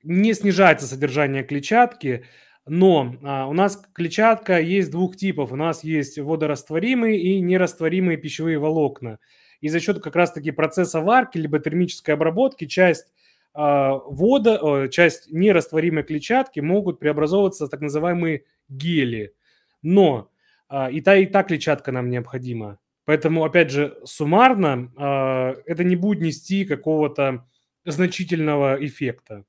[0.02, 2.24] Не снижается содержание клетчатки,
[2.66, 5.52] но а, у нас клетчатка есть двух типов.
[5.52, 9.18] У нас есть водорастворимые и нерастворимые пищевые волокна.
[9.62, 13.06] И за счет как раз-таки процесса варки либо термической обработки часть
[13.54, 19.32] э, вода, часть нерастворимой клетчатки могут преобразовываться в так называемые гели.
[19.80, 20.30] Но
[20.68, 22.78] э, и та, и та клетчатка нам необходима.
[23.04, 27.46] Поэтому, опять же, суммарно э, это не будет нести какого-то
[27.84, 29.44] значительного эффекта.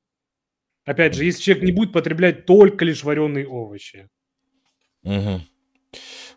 [0.85, 4.09] Опять же, если человек не будет потреблять только лишь вареные овощи.
[5.03, 5.41] Угу.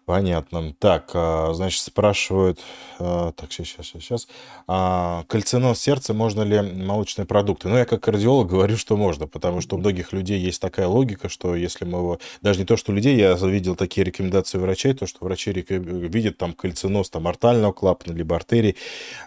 [0.07, 0.73] Понятно.
[0.79, 2.61] Так, а, значит, спрашивают,
[3.01, 4.29] а, так, сейчас, сейчас, сейчас.
[4.69, 7.67] А, кальциноз сердца, можно ли молочные продукты?
[7.67, 11.29] Ну, я как кардиолог говорю, что можно, потому что у многих людей есть такая логика,
[11.29, 12.21] что если мы его...
[12.41, 16.39] Даже не то, что у людей, я видел такие рекомендации врачей, то, что врачи видят
[16.39, 18.77] там кальциноз там артального клапана, либо артерий,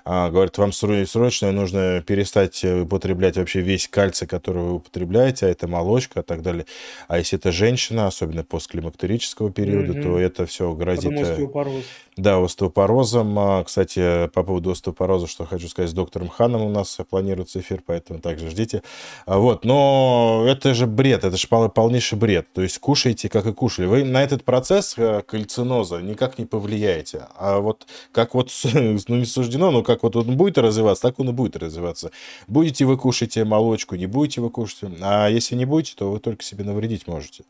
[0.06, 5.68] а, говорят, вам срочно нужно перестать употреблять вообще весь кальций, который вы употребляете, а это
[5.68, 6.66] молочка и так далее.
[7.10, 10.04] А если это женщина, особенно после климактерического периода, mm-hmm.
[10.04, 11.06] то это все грозит...
[11.06, 11.84] Потом э, остеопороз.
[12.18, 13.40] Да, остеопорозом.
[13.40, 17.82] А, кстати, по поводу остеопороза, что хочу сказать, с доктором Ханом у нас планируется эфир,
[17.86, 18.84] поэтому также ждите.
[19.26, 22.48] А, вот, но это же бред, это же полнейший бред.
[22.54, 23.86] То есть кушайте, как и кушали.
[23.86, 27.28] Вы на этот процесс э, кальциноза никак не повлияете.
[27.38, 31.30] А вот как вот, ну не суждено, но как вот он будет развиваться, так он
[31.30, 32.12] и будет развиваться.
[32.48, 34.90] Будете вы кушать молочку, не будете вы кушать.
[35.02, 37.44] А если не будете, то вы только себе навредить можете.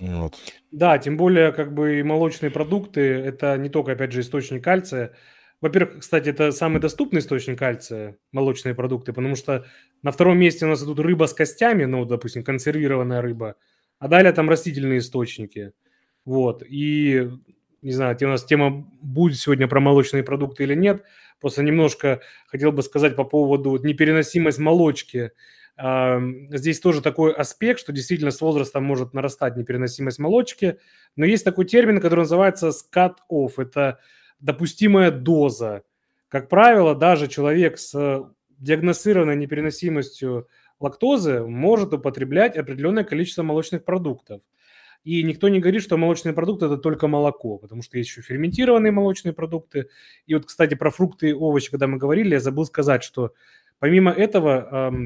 [0.00, 0.36] Вот.
[0.70, 5.14] Да, тем более, как бы и молочные продукты, это не только, опять же, источник кальция.
[5.60, 9.66] Во-первых, кстати, это самый доступный источник кальция, молочные продукты, потому что
[10.02, 13.56] на втором месте у нас идут рыба с костями, ну, допустим, консервированная рыба,
[13.98, 15.72] а далее там растительные источники.
[16.24, 17.28] Вот, и,
[17.82, 21.02] не знаю, у нас тема будет сегодня про молочные продукты или нет,
[21.40, 25.32] просто немножко хотел бы сказать по поводу непереносимость молочки–
[25.78, 30.78] Здесь тоже такой аспект, что действительно с возрастом может нарастать непереносимость молочки,
[31.14, 33.52] но есть такой термин, который называется scat-off.
[33.58, 34.00] Это
[34.40, 35.82] допустимая доза.
[36.28, 38.24] Как правило, даже человек с
[38.58, 40.48] диагностированной непереносимостью
[40.80, 44.42] лактозы может употреблять определенное количество молочных продуктов.
[45.04, 48.90] И никто не говорит, что молочные продукты– это только молоко, потому что есть еще ферментированные
[48.90, 49.88] молочные продукты.
[50.26, 53.32] И вот, кстати, про фрукты и овощи, когда мы говорили, я забыл сказать, что
[53.78, 55.00] помимо этого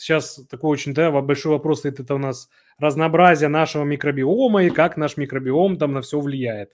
[0.00, 4.96] сейчас такой очень да, большой вопрос стоит, это у нас разнообразие нашего микробиома и как
[4.96, 6.72] наш микробиом там на все влияет.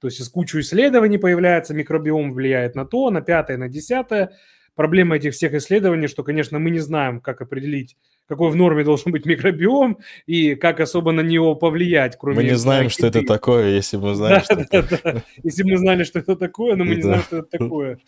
[0.00, 4.32] То есть из кучу исследований появляется, микробиом влияет на то, на пятое, на десятое.
[4.74, 9.12] Проблема этих всех исследований, что, конечно, мы не знаем, как определить какой в норме должен
[9.12, 12.36] быть микробиом и как особо на него повлиять, кроме...
[12.36, 15.22] Мы не знаем, что это такое, если мы знаем, что это...
[15.42, 17.98] Если мы знали, что это такое, но мы не знаем, что это такое.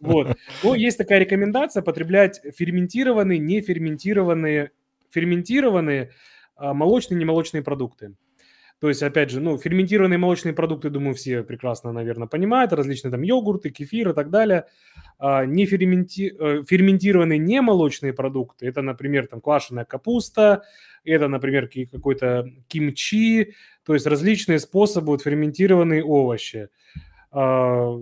[0.00, 0.36] Вот.
[0.62, 4.70] Ну, есть такая рекомендация потреблять ферментированные, неферментированные,
[5.10, 6.10] ферментированные
[6.56, 8.14] а, молочные, немолочные продукты.
[8.78, 13.22] То есть, опять же, ну, ферментированные молочные продукты, думаю, все прекрасно, наверное, понимают, различные там
[13.22, 14.66] йогурты, кефир и так далее.
[15.18, 16.34] А, не ферменти...
[16.38, 20.62] Э, ферментированные немолочные продукты, это, например, там квашеная капуста,
[21.04, 26.68] это, например, какой-то кимчи, то есть различные способы вот, ферментированные овощи.
[27.30, 27.96] А,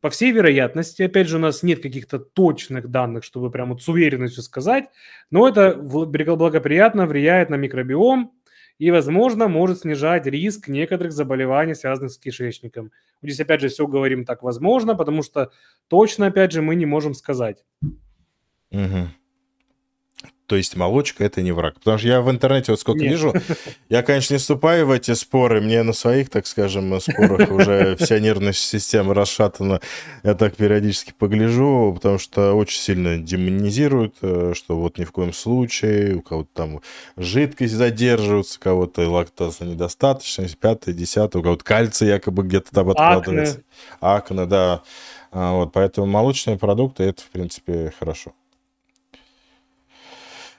[0.00, 3.88] по всей вероятности, опять же, у нас нет каких-то точных данных, чтобы прямо вот с
[3.88, 4.84] уверенностью сказать,
[5.30, 8.32] но это благоприятно влияет на микробиом,
[8.78, 12.92] и, возможно, может снижать риск некоторых заболеваний, связанных с кишечником.
[13.22, 15.50] Здесь, опять же, все говорим так возможно, потому что
[15.88, 17.64] точно, опять же, мы не можем сказать.
[18.70, 19.08] Угу.
[20.46, 21.74] То есть молочка это не враг.
[21.74, 23.10] Потому что я в интернете вот сколько Нет.
[23.10, 23.34] вижу,
[23.88, 28.20] я, конечно, не вступаю в эти споры, мне на своих, так скажем, спорах уже вся
[28.20, 29.80] нервная система расшатана.
[30.22, 35.32] Я так периодически погляжу, потому что очень сильно демонизируют, э, что вот ни в коем
[35.32, 36.80] случае, у кого-то там
[37.16, 43.62] жидкость задерживается, у кого-то лактаза недостаточность, пятое, десятое, у кого-то кальций якобы где-то там откладывается.
[44.00, 44.36] Акне.
[44.36, 44.82] Акне, да.
[45.32, 48.32] А, вот, поэтому молочные продукты это, в принципе, хорошо.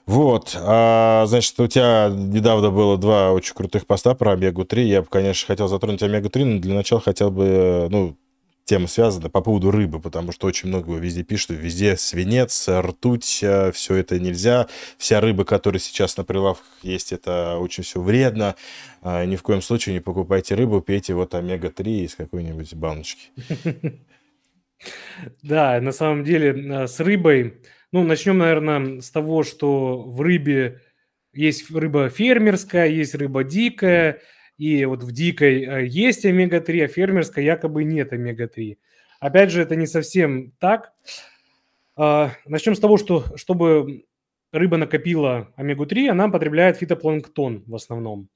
[0.08, 4.84] Вот, а, значит, у тебя недавно было два очень крутых поста про омегу-3.
[4.84, 8.18] Я бы, конечно, хотел затронуть омегу-3, но для начала хотел бы, ну,
[8.64, 13.74] тема связана по поводу рыбы, потому что очень много везде пишут, везде свинец, ртуть, а,
[13.74, 14.68] все это нельзя.
[14.98, 18.56] Вся рыба, которая сейчас на прилавках есть, это очень все вредно.
[19.02, 23.32] А, ни в коем случае не покупайте рыбу, пейте вот омега-3 из какой-нибудь баночки.
[25.42, 30.82] Да, на самом деле с рыбой ну, начнем, наверное, с того, что в рыбе
[31.34, 34.22] есть рыба фермерская, есть рыба дикая,
[34.58, 38.78] и вот в дикой э, есть омега-3, а фермерской якобы нет омега-3.
[39.20, 40.94] Опять же, это не совсем так.
[41.96, 44.06] А, начнем с того, что чтобы
[44.52, 48.30] рыба накопила омегу-3, она потребляет фитопланктон в основном.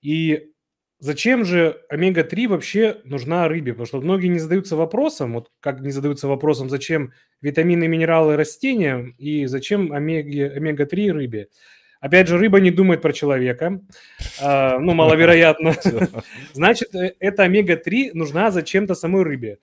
[0.00, 0.52] И
[0.98, 3.72] Зачем же омега-3 вообще нужна рыбе?
[3.72, 9.10] Потому что многие не задаются вопросом, вот как не задаются вопросом, зачем витамины, минералы растениям
[9.18, 11.48] и зачем омега-3 рыбе.
[12.00, 13.80] Опять же, рыба не думает про человека,
[14.40, 15.74] а, ну, маловероятно.
[16.52, 19.58] Значит, э, эта омега-3 нужна зачем-то самой рыбе.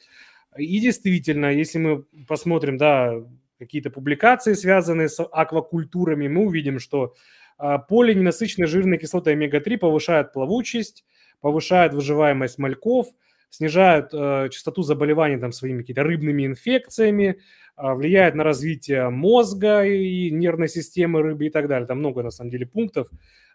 [0.57, 3.13] И действительно, если мы посмотрим, да,
[3.57, 7.13] какие-то публикации, связанные с аквакультурами, мы увидим, что
[7.59, 11.05] а, полиненасыщенные жирные кислоты омега-3 повышают плавучесть,
[11.41, 13.07] повышают выживаемость мальков,
[13.49, 17.39] снижают э, частоту заболеваний там своими какими-то рыбными инфекциями,
[17.77, 21.85] э, влияет на развитие мозга и нервной системы рыбы и так далее.
[21.85, 23.09] Там много, на самом деле, пунктов,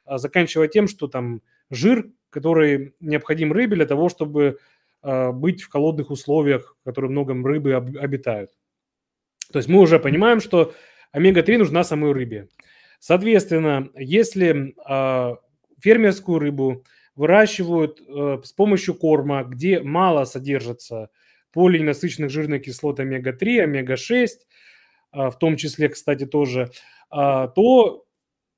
[0.07, 4.59] э, заканчивая тем, что там жир, который необходим рыбе для того, чтобы
[5.03, 8.51] э, быть в холодных условиях, в которых много рыбы об, обитают.
[9.53, 10.74] То есть мы уже понимаем, что
[11.12, 12.49] омега-3 нужна самой рыбе.
[12.99, 15.37] Соответственно, если э,
[15.80, 16.84] фермерскую рыбу
[17.17, 21.11] выращивают э, с помощью корма, где мало содержится
[21.53, 26.71] полиненасыщенных жирных кислот омега-3, омега-6, э, в том числе, кстати, тоже,
[27.11, 28.05] э, то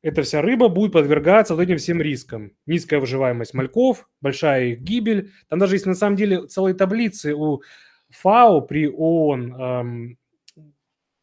[0.03, 2.53] эта вся рыба будет подвергаться вот этим всем рискам.
[2.67, 5.33] Низкая выживаемость мальков, большая их гибель.
[5.49, 7.63] Там даже есть на самом деле целые таблицы у
[8.11, 10.19] ФАО при ООН, эм,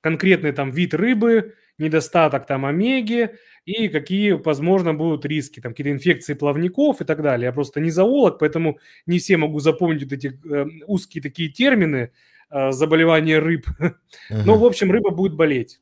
[0.02, 3.32] конкретный там вид рыбы, недостаток там омеги
[3.66, 7.46] и какие, возможно, будут риски, там какие-то инфекции плавников и так далее.
[7.48, 12.12] Я просто не зоолог, поэтому не все могу запомнить вот эти э, узкие такие термины
[12.52, 13.66] э, заболевания рыб.
[14.30, 15.80] Но, в общем, рыба будет болеть.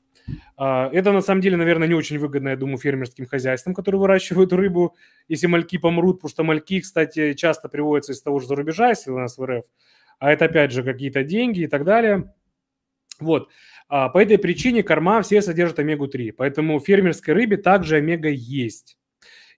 [0.58, 4.54] Э, это, на самом деле, наверное, не очень выгодно, я думаю, фермерским хозяйствам, которые выращивают
[4.54, 4.96] рыбу,
[5.28, 9.20] если мальки помрут, потому что мальки, кстати, часто приводятся из того же зарубежа, если у
[9.20, 9.66] нас в РФ,
[10.20, 12.34] а это, опять же, какие-то деньги и так далее.
[13.20, 13.50] Вот.
[13.96, 18.98] А, по этой причине корма все содержат омегу-3, поэтому в фермерской рыбе также омега есть.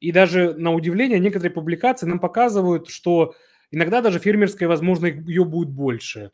[0.02, 3.34] И даже на удивление некоторые публикации нам показывают, что
[3.72, 6.32] иногда даже фермерской, возможно, ее будет больше.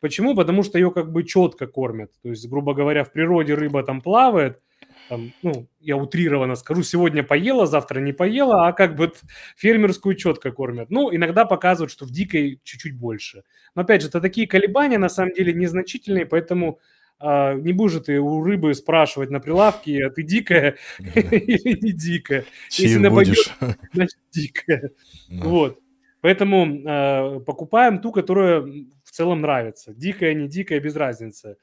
[0.00, 0.34] Почему?
[0.34, 2.12] Потому что ее как бы четко кормят.
[2.22, 4.60] То есть, грубо говоря, в природе рыба там плавает,
[5.08, 9.10] там, ну, я утрированно скажу, сегодня поела, завтра не поела, а как бы
[9.56, 10.90] фермерскую четко кормят.
[10.90, 13.44] Ну, иногда показывают, что в дикой чуть-чуть больше.
[13.74, 16.78] Но опять же, это такие колебания на самом деле незначительные, поэтому
[17.20, 21.92] а, не будешь же ты у рыбы спрашивать на прилавке, а ты дикая или не
[21.92, 22.44] дикая.
[22.70, 23.50] Если нападешь,
[23.92, 24.90] значит дикая.
[25.28, 25.80] Вот.
[26.20, 29.94] Поэтому э, покупаем ту, которая в целом нравится.
[29.94, 31.56] Дикая, не дикая, без разницы.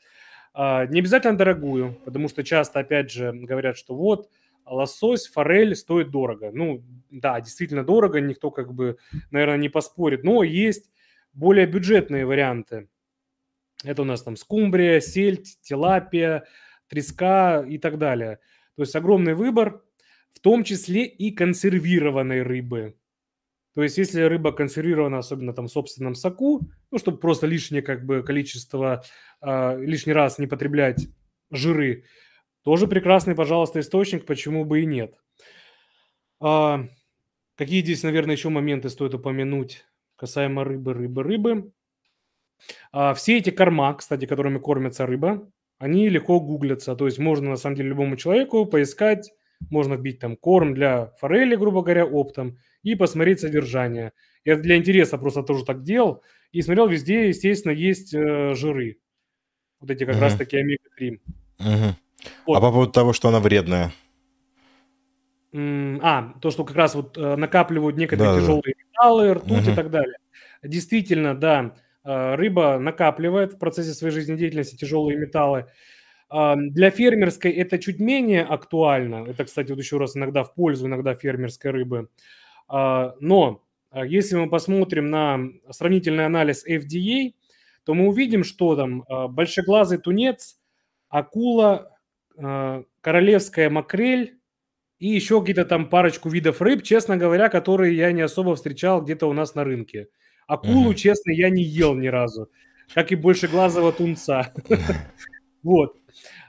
[0.54, 4.30] Э, не обязательно дорогую, потому что часто, опять же, говорят, что вот
[4.66, 6.52] лосось, форель стоит дорого.
[6.54, 8.98] Ну, да, действительно дорого, никто как бы,
[9.32, 10.24] наверное, не поспорит.
[10.24, 10.90] Но есть
[11.34, 12.88] более бюджетные варианты.
[13.84, 16.46] Это у нас там скумбрия, сельдь, тилапия,
[16.88, 18.40] треска и так далее.
[18.76, 19.84] То есть огромный выбор,
[20.32, 22.96] в том числе и консервированной рыбы.
[23.76, 26.62] То есть если рыба консервирована, особенно там в собственном соку,
[26.92, 29.04] ну, чтобы просто лишнее как бы количество,
[29.42, 31.08] э, лишний раз не потреблять
[31.52, 32.06] жиры,
[32.64, 35.16] тоже прекрасный, пожалуйста, источник, почему бы и нет.
[36.40, 36.88] А,
[37.56, 41.72] какие здесь, наверное, еще моменты стоит упомянуть касаемо рыбы, рыбы, рыбы?
[42.92, 46.96] А, все эти корма, кстати, которыми кормится рыба, они легко гуглятся.
[46.96, 49.32] То есть можно, на самом деле, любому человеку поискать,
[49.70, 54.14] можно вбить там корм для форели, грубо говоря, оптом, и посмотреть содержание.
[54.44, 56.24] Я для интереса просто тоже так делал.
[56.52, 59.00] И смотрел везде, естественно, есть э, жиры.
[59.80, 60.22] Вот эти как угу.
[60.22, 61.20] раз таки омега-3.
[61.60, 61.96] Угу.
[62.48, 62.58] Вот.
[62.58, 63.92] А по поводу того, что она вредная?
[65.54, 68.84] А, то, что как раз вот э, накапливают некоторые да, тяжелые да.
[68.90, 69.72] металлы, ртуть угу.
[69.72, 70.18] и так далее.
[70.62, 71.76] Действительно, да,
[72.06, 75.66] рыба накапливает в процессе своей жизнедеятельности тяжелые металлы.
[76.30, 79.26] Для фермерской это чуть менее актуально.
[79.28, 82.10] Это, кстати, вот еще раз иногда в пользу, иногда фермерской рыбы.
[82.68, 85.40] А, но а, если мы посмотрим на
[85.70, 87.34] сравнительный анализ FDA,
[87.84, 90.60] то мы увидим, что там а, большеглазый тунец,
[91.10, 91.92] акула,
[93.00, 94.40] королевская макрель
[95.00, 99.30] и еще какие-то там парочку видов рыб, честно говоря, которые я не особо встречал где-то
[99.30, 100.10] у нас на рынке.
[100.48, 100.96] Акулу, mm-hmm.
[100.96, 102.50] честно, я не ел ни разу,
[102.94, 104.54] как и большеглазого тунца.
[105.64, 105.98] Вот.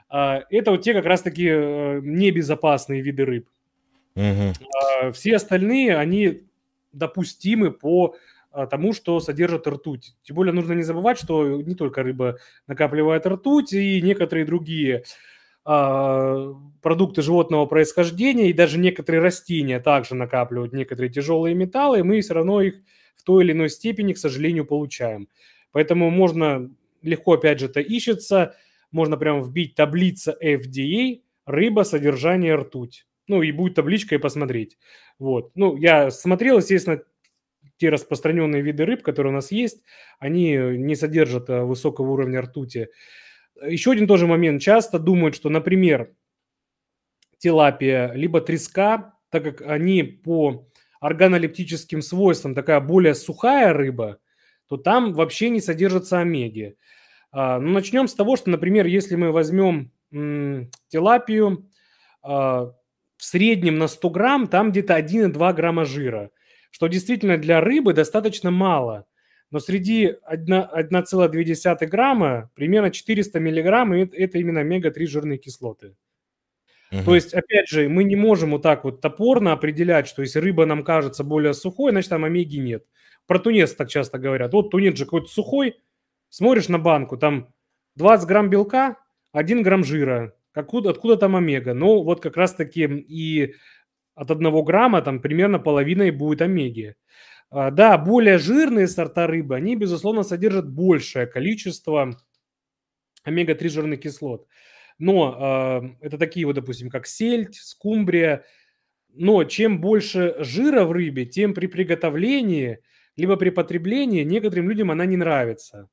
[0.09, 3.49] Это вот те как раз-таки э, небезопасные виды рыб.
[4.15, 5.11] Угу.
[5.13, 6.43] Все остальные, они
[6.91, 8.15] допустимы по
[8.51, 10.15] а, тому, что содержит ртуть.
[10.23, 15.03] Тем более нужно не забывать, что не только рыба накапливает ртуть, и некоторые другие
[15.63, 22.21] а, продукты животного происхождения, и даже некоторые растения также накапливают некоторые тяжелые металлы, и мы
[22.21, 22.81] все равно их
[23.17, 25.27] в той или иной степени, к сожалению, получаем.
[25.71, 28.55] Поэтому можно легко, опять же, это ищется,
[28.91, 34.77] можно прямо вбить таблица FDA, рыба, содержание ртуть ну, и будет табличка и посмотреть.
[35.19, 35.51] Вот.
[35.55, 37.01] Ну, я смотрел, естественно,
[37.77, 39.83] те распространенные виды рыб, которые у нас есть,
[40.19, 42.87] они не содержат э, высокого уровня ртути.
[43.61, 44.61] Еще один тоже момент.
[44.61, 46.13] Часто думают, что, например,
[47.37, 50.67] тилапия, либо треска, так как они по
[50.99, 54.17] органолептическим свойствам такая более сухая рыба,
[54.67, 56.77] то там вообще не содержатся омеги.
[57.31, 59.91] А, ну, начнем с того, что, например, если мы возьмем
[60.89, 61.69] тилапию,
[62.23, 62.73] а,
[63.17, 66.31] в среднем на 100 грамм там где-то 1,2 грамма жира.
[66.69, 69.07] что действительно для рыбы достаточно мало.
[69.49, 75.95] Но среди 1,2 грамма примерно 400 миллиграмм– это именно омега-3 жирные кислоты.
[76.91, 77.03] Угу.
[77.03, 80.65] То есть, опять же, мы не можем вот так вот топорно определять, что если рыба
[80.65, 82.85] нам кажется более сухой, значит там омеги нет.
[83.25, 84.53] Про тунец так часто говорят.
[84.53, 85.75] Вот тунец же какой-то сухой,
[86.29, 87.53] смотришь на банку, там
[87.95, 88.97] 20 грамм белка,
[89.33, 90.33] 1 грамм жира.
[90.53, 91.73] Откуда, откуда там омега?
[91.73, 93.53] Ну, вот как раз-таки и
[94.15, 96.95] от 1 грамма там примерно половиной будет омеги.
[97.49, 102.17] А, да, более жирные сорта рыбы, они, безусловно, содержат большее количество
[103.23, 104.47] омега-3 жирных кислот.
[104.99, 108.45] Но э, это такие вот, допустим, как сельдь, скумбрия.
[109.13, 112.79] Но чем больше жира в рыбе, тем при приготовлении,
[113.15, 115.89] либо при потреблении некоторым людям она не нравится.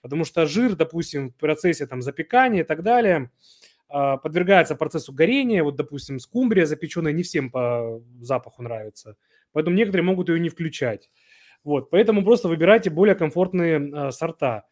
[0.00, 3.30] Потому что жир, допустим, в процессе там запекания и так далее,
[3.88, 5.62] э, подвергается процессу горения.
[5.62, 9.16] Вот, допустим, скумбрия запеченная не всем по запаху нравится.
[9.52, 11.10] Поэтому некоторые могут ее не включать.
[11.64, 14.66] Вот, поэтому просто выбирайте более комфортные э, сорта.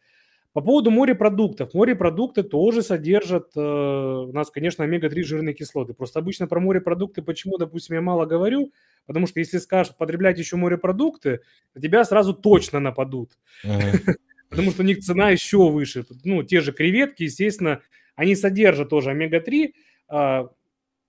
[0.55, 1.73] По поводу морепродуктов.
[1.73, 5.93] Морепродукты тоже содержат э, у нас, конечно, омега-3 жирные кислоты.
[5.93, 8.71] Просто обычно про морепродукты почему, допустим, я мало говорю,
[9.05, 11.41] потому что если скажешь потреблять еще морепродукты,
[11.73, 13.37] то тебя сразу точно нападут.
[14.49, 16.05] Потому что у них цена еще выше.
[16.23, 17.81] Ну, те же креветки, естественно,
[18.15, 19.73] они содержат тоже омега-3.
[20.07, 20.43] А,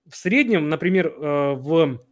[0.09, 2.05] в среднем, например, э, в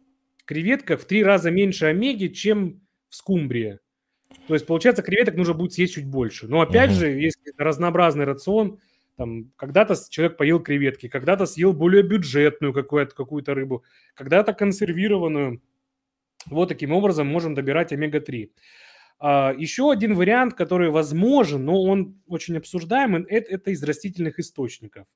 [0.46, 2.80] креветках в три раза меньше омеги, чем
[3.10, 3.78] в скумбрии.
[4.46, 6.46] То есть, получается, креветок нужно будет съесть чуть больше.
[6.46, 6.98] Но опять угу.
[6.98, 8.78] же, если разнообразный рацион,
[9.16, 13.82] там, когда-то человек поел креветки, когда-то съел более бюджетную какую-то, какую-то рыбу,
[14.14, 15.62] когда-то консервированную.
[16.46, 18.50] Вот таким образом можем добирать омега-3.
[19.18, 25.06] А, еще один вариант, который возможен, но он очень обсуждаемый, это, это из растительных источников.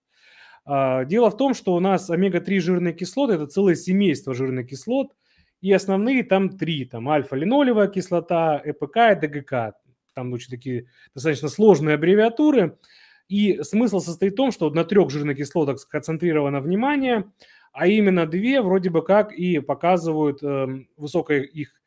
[0.65, 5.13] А, дело в том, что у нас омега-3 жирные кислоты– это целое семейство жирных кислот–
[5.61, 6.85] и основные там три.
[6.85, 9.75] Там альфа-линолевая кислота, ЭПК и ДГК.
[10.15, 12.79] Там очень такие достаточно сложные аббревиатуры.
[13.29, 17.31] И смысл состоит в том, что на трех жирных кислотах сконцентрировано внимание,
[17.73, 21.81] а именно две вроде бы как и показывают э, высокое их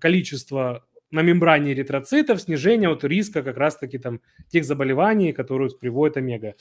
[0.00, 6.56] количество на мембране эритроцитов, снижение вот риска как раз-таки там тех заболеваний, которые приводят омега.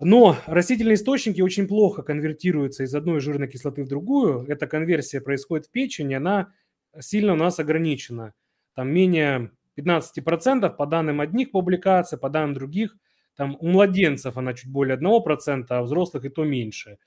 [0.00, 4.44] Но растительные источники очень плохо конвертируются из одной жирной кислоты в другую.
[4.46, 6.52] Эта конверсия происходит в печени, она
[7.00, 8.32] сильно у нас ограничена.
[8.74, 12.96] Там менее 15% по данным одних публикаций, по данным других.
[13.36, 16.98] Там у младенцев она чуть более 1%, а у взрослых и то меньше.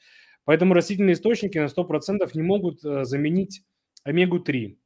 [0.44, 3.64] Поэтому растительные источники на 100% не могут э, заменить
[4.04, 4.78] омегу-3.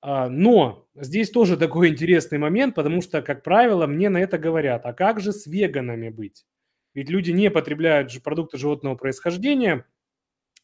[0.00, 4.86] А, но здесь тоже такой интересный момент, потому что, как правило, мне на это говорят,
[4.86, 6.44] а как же с веганами быть?
[6.94, 9.86] Ведь люди не потребляют продукты животного происхождения.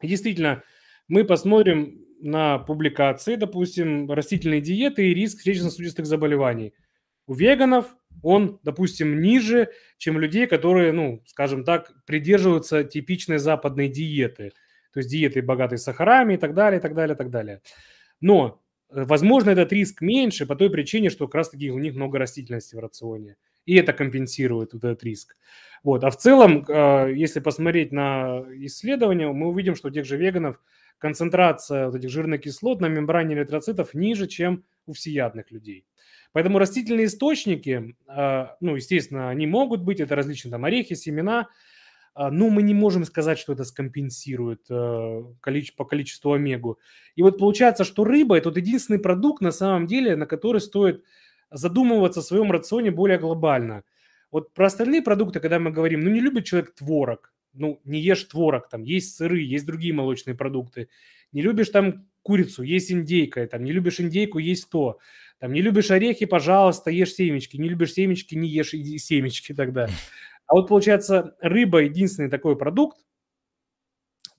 [0.01, 0.63] И действительно,
[1.09, 6.75] мы посмотрим на публикации, допустим, растительной диеты и риск сердечно-сосудистых заболеваний.
[7.27, 13.89] У веганов он, допустим, ниже, чем у людей, которые, ну, скажем так, придерживаются типичной западной
[13.89, 14.53] диеты.
[14.93, 17.61] То есть диеты богатой сахарами и так далее, и так далее, и так далее.
[18.21, 22.19] Но, э, возможно, этот риск меньше по той причине, что как раз-таки у них много
[22.19, 23.37] растительности в рационе.
[23.69, 25.37] И это компенсирует вот этот риск.
[25.85, 26.03] Вот.
[26.03, 30.59] А в целом, а, если посмотреть на исследования, мы увидим, что у тех же веганов
[30.97, 35.85] концентрация вот этих жирных кислот на мембране эритроцитов ниже, чем у всеядных людей.
[36.33, 41.49] Поэтому растительные источники, а, ну, естественно, они могут быть, это различные там орехи, семена,
[42.15, 46.79] а, но мы не можем сказать, что это скомпенсирует по количеству омегу.
[47.17, 51.05] И вот получается, что рыба– это вот единственный продукт, на самом деле, на который стоит
[51.51, 53.85] задумываться в своем рационе более глобально–
[54.31, 58.25] вот про остальные продукты, когда мы говорим, ну не любит человек творог, ну не ешь
[58.25, 60.89] творог, там есть сыры, есть другие молочные продукты.
[61.33, 64.99] Не любишь там курицу, есть индейка, там не любишь индейку, есть то.
[65.39, 67.57] Там не любишь орехи, пожалуйста, ешь семечки.
[67.57, 69.89] Не любишь семечки, не ешь семечки тогда.
[70.51, 72.97] А вот получается, рыба единственный такой продукт,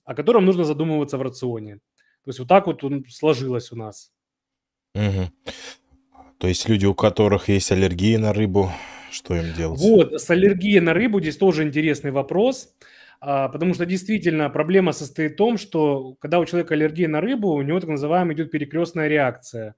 [0.02, 1.76] о котором нужно задумываться в рационе.
[2.24, 4.12] То есть вот так вот он сложилось у нас.
[4.96, 5.30] Угу.
[6.40, 8.72] То есть люди, у которых есть аллергия на рыбу,
[9.10, 9.78] что им делать?
[9.78, 12.70] Вот, с аллергией на рыбу здесь тоже интересный вопрос.
[13.20, 17.50] А, потому что действительно проблема состоит в том, что когда у человека аллергия на рыбу,
[17.50, 19.74] у него так называемая идет перекрестная реакция.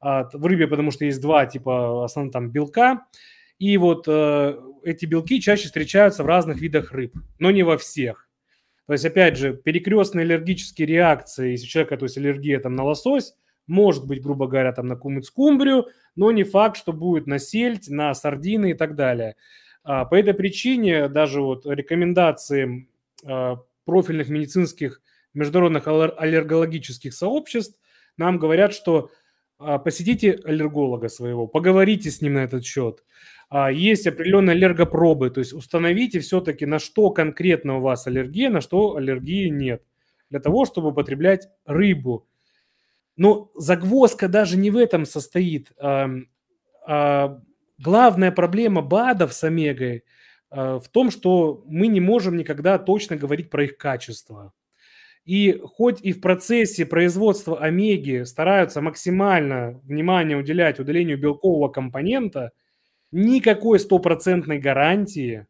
[0.00, 3.06] А, в рыбе, потому что есть два типа основных там белка,
[3.60, 8.28] и вот э, эти белки чаще встречаются в разных видах рыб, но не во всех.
[8.88, 12.82] То есть, опять же, перекрестные аллергические реакции, если у человека, то есть аллергия там на
[12.82, 13.34] лосось,
[13.66, 15.86] может быть, грубо говоря, там на кумыц скумбрию,
[16.16, 19.36] но не факт, что будет на сельдь, на сардины и так далее.
[19.84, 22.88] А, по этой причине даже вот рекомендации
[23.24, 25.00] а, профильных медицинских
[25.34, 27.80] международных аллергологических сообществ
[28.16, 29.10] нам говорят, что
[29.58, 33.04] а, посетите аллерголога своего, поговорите с ним на этот счет.
[33.70, 38.96] Есть определенные аллергопробы, то есть установите все-таки, на что конкретно у вас аллергия, на что
[38.96, 39.82] аллергии нет,
[40.30, 42.26] для того, чтобы употреблять рыбу.
[43.16, 45.72] Но загвоздка даже не в этом состоит.
[46.86, 50.04] Главная проблема БАДов с омегой
[50.50, 54.52] в том, что мы не можем никогда точно говорить про их качество.
[55.24, 62.50] И хоть и в процессе производства омеги стараются максимально внимание уделять удалению белкового компонента,
[63.12, 65.46] никакой стопроцентной гарантии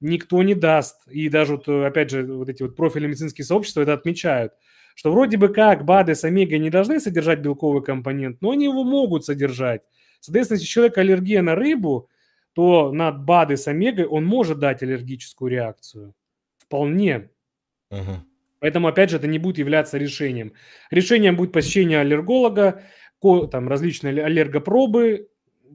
[0.00, 1.06] никто не даст.
[1.08, 4.54] И даже, вот, опять же, вот эти вот профильные медицинские сообщества это отмечают,
[4.94, 8.84] что вроде бы как БАДы с омегой не должны содержать белковый компонент, но они его
[8.84, 9.82] могут содержать.
[10.20, 12.08] Соответственно, если у человека аллергия на рыбу,
[12.52, 16.14] то на БАДы с омегой он может дать аллергическую реакцию.
[16.58, 17.30] Вполне.
[17.90, 18.18] Uh-huh.
[18.60, 20.52] Поэтому, опять же, это не будет являться решением.
[20.90, 22.82] Решением будет посещение аллерголога,
[23.50, 25.28] там различные аллергопробы,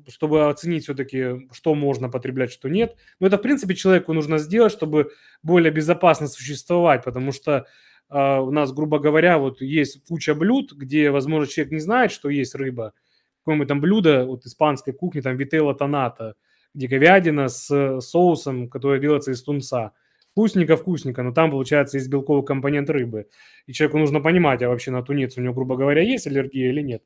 [0.07, 2.95] чтобы оценить все-таки, что можно потреблять, что нет.
[3.19, 5.11] Но это, в принципе, человеку нужно сделать, чтобы
[5.43, 7.65] более безопасно существовать, потому что
[8.09, 12.29] э, у нас, грубо говоря, вот есть куча блюд, где, возможно, человек не знает, что
[12.29, 12.93] есть рыба.
[13.39, 16.35] Какое-нибудь там блюдо вот испанской кухни, там вителла тоната,
[16.73, 19.93] где говядина с соусом, который делается из тунца–
[20.37, 23.27] вкусненько-вкусненько, но там, получается, есть белковый компонент рыбы.
[23.65, 26.81] И человеку нужно понимать, а вообще на тунец у него, грубо говоря, есть аллергия или
[26.81, 27.03] нет.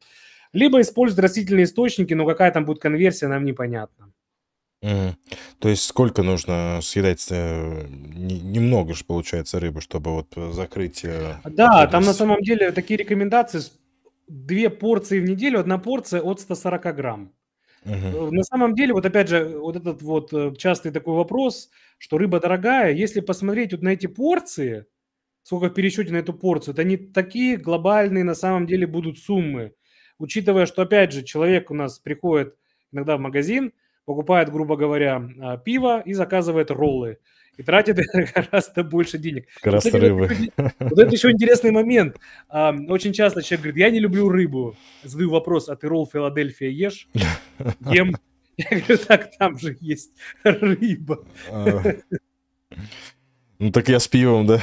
[0.52, 4.12] Либо использовать растительные источники, но какая там будет конверсия, нам непонятно.
[4.84, 5.14] Mm.
[5.60, 7.28] То есть сколько нужно съедать?
[7.30, 11.06] Э, немного же получается рыбы, чтобы вот закрыть...
[11.06, 13.62] Э, да, там на самом деле такие рекомендации.
[14.28, 17.34] Две порции в неделю, одна порция от 140 грамм.
[17.86, 18.32] Угу.
[18.32, 22.40] На самом деле, вот опять же, вот этот вот э, частый такой вопрос, что рыба
[22.40, 24.86] дорогая, если посмотреть вот на эти порции,
[25.44, 29.74] сколько в пересчете на эту порцию, это не такие глобальные на самом деле будут суммы.
[30.20, 32.56] Учитывая, что, опять же, человек у нас приходит
[32.92, 33.74] иногда в магазин,
[34.06, 37.18] покупает, грубо говоря, а, пиво и заказывает роллы
[37.58, 37.98] и тратит
[38.36, 39.48] гораздо больше денег.
[39.64, 40.30] Вот, рыбы.
[40.80, 42.18] Вот это еще интересный момент.
[42.50, 44.76] Очень часто человек говорит, я не люблю рыбу.
[45.04, 47.08] Задаю вопрос, а ты ролл Филадельфия ешь?
[47.92, 48.16] Ем.
[48.58, 50.12] Я говорю, так, там же есть
[50.44, 51.24] рыба.
[51.50, 51.82] А.
[53.60, 54.60] Ну так я с пивом, да?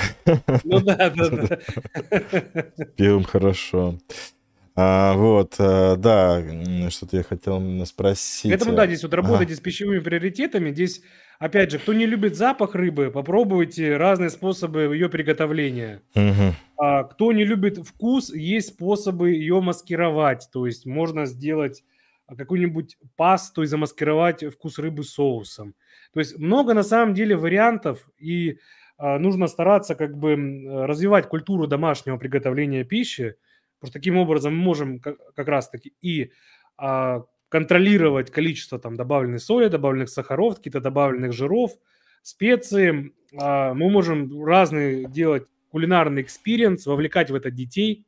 [0.65, 1.59] Ну да, да, да.
[2.97, 3.99] Пивом хорошо.
[4.81, 6.41] А, вот, а, да,
[6.91, 8.51] что-то я хотел спросить.
[8.51, 9.57] Поэтому, да, здесь вот работайте ага.
[9.57, 10.71] с пищевыми приоритетами.
[10.71, 11.03] Здесь
[11.39, 16.03] Опять же, кто не любит запах рыбы, попробуйте разные способы ее приготовления.
[16.17, 16.55] Угу.
[16.79, 20.49] А, кто не любит вкус, есть способы ее маскировать.
[20.53, 21.85] То есть можно сделать
[22.27, 25.75] какую-нибудь пасту и замаскировать вкус рыбы соусом.
[26.13, 28.59] То есть много на самом деле вариантов, и
[28.97, 30.35] а, нужно стараться как бы
[30.87, 33.37] развивать культуру домашнего приготовления пищи,
[33.79, 36.33] потому что таким образом мы можем как, как раз-таки и
[36.77, 41.73] а, контролировать количество там добавленной сои, добавленных сахаров, каких-то добавленных жиров,
[42.23, 43.13] специи.
[43.41, 48.07] А, мы можем разные делать кулинарный experience, вовлекать в это детей.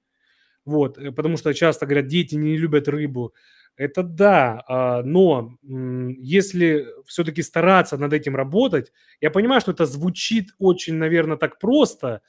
[0.64, 3.34] Вот, э, потому что часто говорят, дети не любят рыбу.
[3.76, 10.50] Это да, а, но если все-таки стараться над этим работать, я понимаю, что это звучит
[10.58, 12.20] очень, наверное, так просто,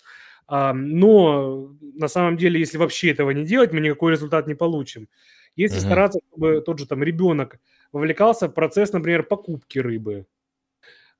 [0.47, 5.07] но на самом деле, если вообще этого не делать, мы никакой результат не получим.
[5.55, 5.85] Если угу.
[5.85, 7.59] стараться, чтобы тот же там ребенок
[7.91, 10.25] вовлекался в процесс, например, покупки рыбы.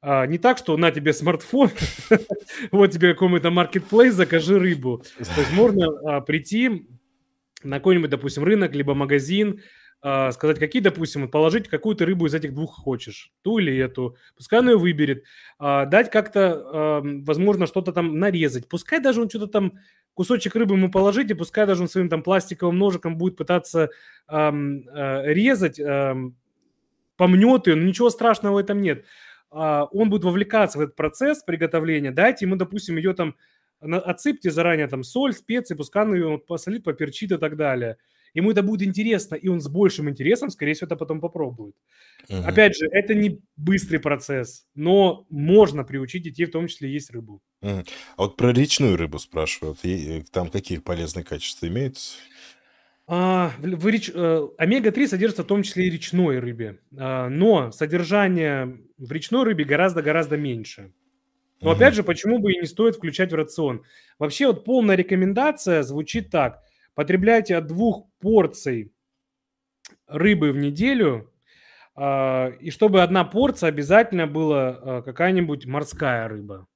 [0.02, 1.70] А, не так, что на тебе смартфон,
[2.72, 5.04] вот тебе какой-то маркетплейс, закажи рыбу.
[5.18, 6.88] То есть можно а, прийти
[7.64, 9.62] на какой-нибудь, допустим, рынок, либо магазин,
[10.04, 14.18] а, сказать, какие, допустим, положить какую то рыбу из этих двух хочешь, ту или эту,
[14.36, 15.26] пускай он ее выберет,
[15.60, 19.74] а, дать как-то, возможно, что-то там нарезать, пускай даже он что-то там,
[20.16, 23.90] кусочек рыбы ему положите, пускай даже он своим там пластиковым ножиком будет пытаться
[24.28, 24.52] а,
[25.26, 26.16] резать, а,
[27.16, 29.06] помнет ее, но ничего страшного в этом нет.
[29.52, 33.36] Он будет вовлекаться в этот процесс приготовления, дайте ему, допустим, ее там,
[33.82, 37.98] отсыпьте заранее там соль, специи, пускай он ее посолит, поперчит и так далее–
[38.34, 41.76] ему это будет интересно, и он с большим интересом, скорее всего, это потом попробует.
[42.30, 42.44] Угу.
[42.46, 47.42] Опять же, это не быстрый процесс, но можно приучить детей, в том числе есть рыбу.
[47.62, 47.84] Угу.
[48.18, 49.80] А вот про речную рыбу спрашивают.
[49.84, 52.18] Э, там какие полезные качества имеются?
[53.08, 54.10] А, в, реч...
[54.14, 59.66] Э, омега-3 содержится в том числе и речной рыбе, а, но содержание в речной рыбе
[59.66, 60.94] гораздо-гораздо меньше.
[61.60, 61.76] Но угу.
[61.76, 63.84] опять же, почему бы и не стоит включать в рацион?
[64.18, 66.62] Вообще вот полная рекомендация звучит так–
[66.96, 68.94] Потребляйте от двух порций
[70.08, 71.32] рыбы в неделю,
[71.96, 76.68] а, и чтобы одна порция обязательно была а, какая-нибудь морская рыба.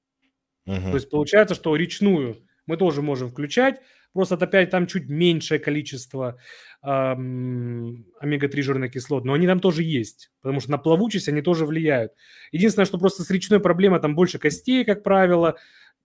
[0.66, 0.76] Угу.
[0.76, 3.82] То есть получается, что речную мы тоже можем включать.
[4.13, 6.39] Просто опять там чуть меньшее количество
[6.82, 11.66] эм, омега-3 жирных кислот, но они там тоже есть, потому что на плавучесть они тоже
[11.66, 12.13] влияют.
[12.53, 15.57] Единственное, что просто с речной проблема, там больше костей, как правило,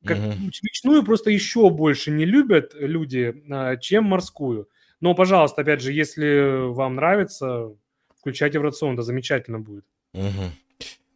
[0.05, 0.35] как угу.
[0.63, 4.69] речную просто еще больше не любят люди, э, чем морскую.
[5.01, 7.73] Но, пожалуйста, опять же, если вам нравится,
[8.19, 9.85] включайте в рацион, да замечательно будет.
[10.15, 10.51] Угу.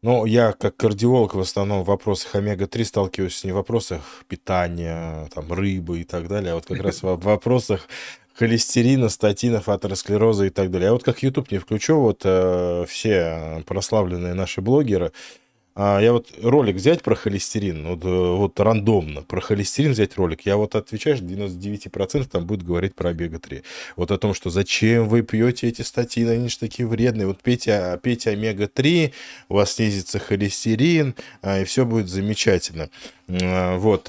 [0.03, 5.51] Ну, я как кардиолог в основном в вопросах омега-3 сталкиваюсь не в вопросах питания, там,
[5.51, 7.89] рыбы и так далее, а вот как раз в вопросах
[8.35, 10.89] холестерина, статинов, атеросклероза и так далее.
[10.89, 15.12] Я вот как YouTube не включу, вот э, все прославленные наши блогеры,
[15.77, 20.43] а я вот ролик взять про холестерин, вот, э, вот рандомно, про холестерин взять ролик,
[20.43, 23.64] я вот отвечаю, 99% там будет говорить про омега-3.
[23.97, 27.27] Вот о том, что зачем вы пьете эти статины, они же такие вредные.
[27.27, 29.12] Вот пейте, пейте омега-3,
[29.49, 32.89] у вас снизится холестерин, а, и все будет замечательно.
[33.29, 34.05] А, вот,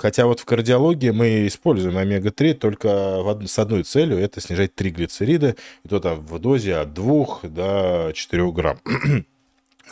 [0.00, 5.54] хотя вот в кардиологии мы используем омега-3 только с одной целью, это снижать триглицериды,
[5.84, 8.80] и то там в дозе от 2 до 4 грамм.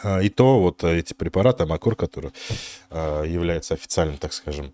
[0.02, 2.32] А, и то вот эти препараты, Амакор, который
[2.90, 4.72] а, является официальным, так скажем,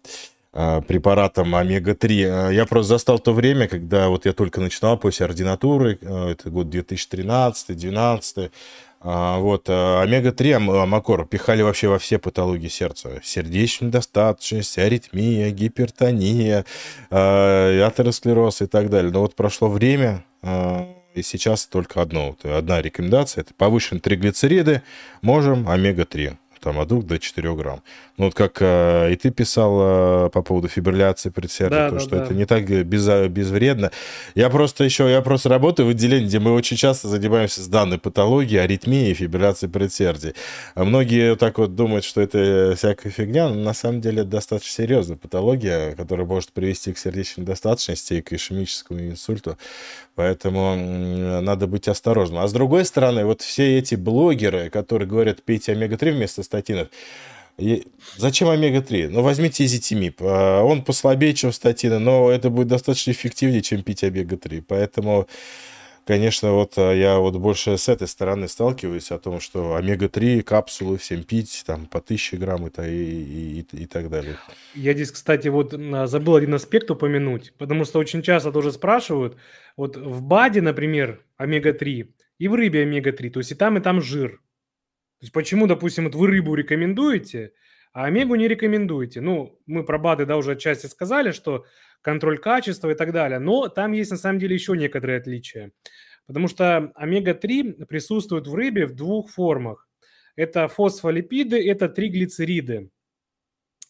[0.52, 2.52] а, препаратом омега-3.
[2.54, 8.50] Я просто застал то время, когда вот я только начинал после ординатуры, это год 2013-2012,
[9.02, 13.18] вот, омега-3 амакор пихали вообще во все патологии сердца.
[13.22, 16.66] Сердечная недостаточность, аритмия, гипертония,
[17.08, 19.10] атеросклероз и так далее.
[19.10, 20.22] Но вот прошло время,
[21.14, 24.82] и сейчас только одно, одна рекомендация, это повышенные триглицериды,
[25.22, 27.82] можем омега-3 там от 2 до 4 грамм.
[28.20, 32.00] Ну, вот как э, и ты писал э, по поводу фибрилляции предсердия, да, то, да,
[32.00, 32.24] что да.
[32.24, 33.92] это не так без, безвредно.
[34.34, 37.96] Я просто еще, я просто работаю в отделении, где мы очень часто занимаемся с данной
[37.96, 40.34] патологией, аритмией фибрилляцией предсердий.
[40.74, 44.84] А многие так вот думают, что это всякая фигня, но на самом деле это достаточно
[44.84, 49.56] серьезная патология, которая может привести к сердечной недостаточности и к ишемическому инсульту.
[50.14, 50.76] Поэтому
[51.40, 52.42] надо быть осторожным.
[52.42, 56.88] А с другой стороны, вот все эти блогеры, которые говорят, пейте омега-3 вместо статинов,
[58.16, 59.08] зачем омега-3?
[59.08, 60.18] Ну, возьмите изитимип.
[60.20, 64.64] А, он послабее, чем статины, но это будет достаточно эффективнее, чем пить омега-3.
[64.66, 65.28] Поэтому,
[66.06, 70.96] конечно, вот а, я вот больше с этой стороны сталкиваюсь о том, что омега-3 капсулы
[70.98, 74.36] всем пить, там, по 1000 грамм и, и, и, и так далее.
[74.74, 75.72] Я здесь, кстати, вот
[76.06, 79.36] забыл один аспект упомянуть, потому что очень часто тоже спрашивают,
[79.76, 84.00] вот в БАДе, например, омега-3, и в рыбе омега-3, то есть и там, и там
[84.00, 84.40] жир.
[85.20, 87.52] То есть почему, допустим, вот вы рыбу рекомендуете,
[87.92, 89.20] а омегу не рекомендуете?
[89.20, 91.66] Ну, мы про БАДы, да, уже отчасти сказали, что
[92.00, 95.72] контроль качества и так далее, но там есть на самом деле еще некоторые отличия.
[96.26, 99.88] Потому что омега-3 присутствует в рыбе в двух формах.
[100.36, 102.90] Это фосфолипиды, это триглицериды.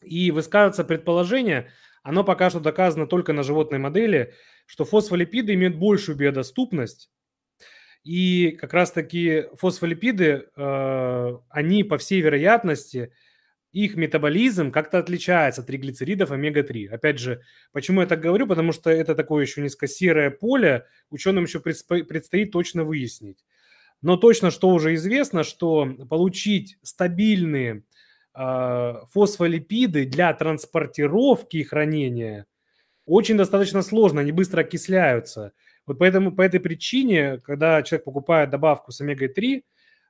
[0.02, 1.70] И высказывается предположение,
[2.02, 4.34] оно пока что доказано только на животной модели,
[4.66, 7.10] что фосфолипиды имеют большую биодоступность,
[8.04, 13.12] и как раз-таки фосфолипиды, э, они, по всей вероятности,
[13.72, 16.88] их метаболизм как-то отличается от триглицеридов омега-3.
[16.88, 17.42] Опять же,
[17.72, 18.46] почему я так говорю?
[18.46, 23.44] Потому что это такое еще низкосерое поле, ученым еще предстоит точно выяснить.
[24.02, 27.84] Но точно, что уже известно, что получить стабильные
[28.34, 32.46] э, фосфолипиды для транспортировки и хранения
[33.04, 35.52] очень достаточно сложно, они быстро окисляются–
[35.90, 39.62] вот поэтому, по этой причине, когда человек покупает добавку с омегой-3,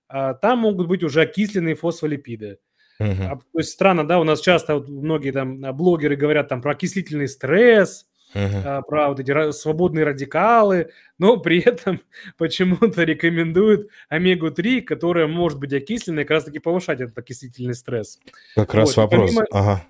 [0.09, 2.59] а, там могут быть уже окисленные фосфолипиды.
[3.01, 3.39] Uh-huh.
[3.39, 6.73] То есть странно, да, у нас часто вот многие там а, блогеры говорят там про
[6.73, 8.83] окислительный стресс, uh-huh.
[8.87, 12.03] про вот эти свободные радикалы, но при этом
[12.37, 18.19] почему-то рекомендуют омегу-3, которая может быть окисленной, как раз-таки повышать этот окислительный стресс.
[18.55, 19.05] Как раз вот.
[19.05, 19.31] вопрос.
[19.31, 19.47] Помимо...
[19.51, 19.87] Ага.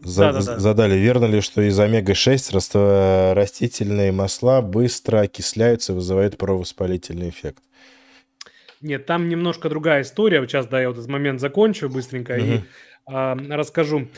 [0.00, 0.58] За, да, да, да.
[0.58, 7.62] Задали, верно ли, что из омега-6 растительные масла быстро окисляются, вызывают провоспалительный эффект?
[8.80, 10.40] Нет, там немножко другая история.
[10.46, 12.44] Сейчас, да, я вот этот момент закончу быстренько угу.
[12.44, 12.60] и
[13.06, 14.08] а, расскажу.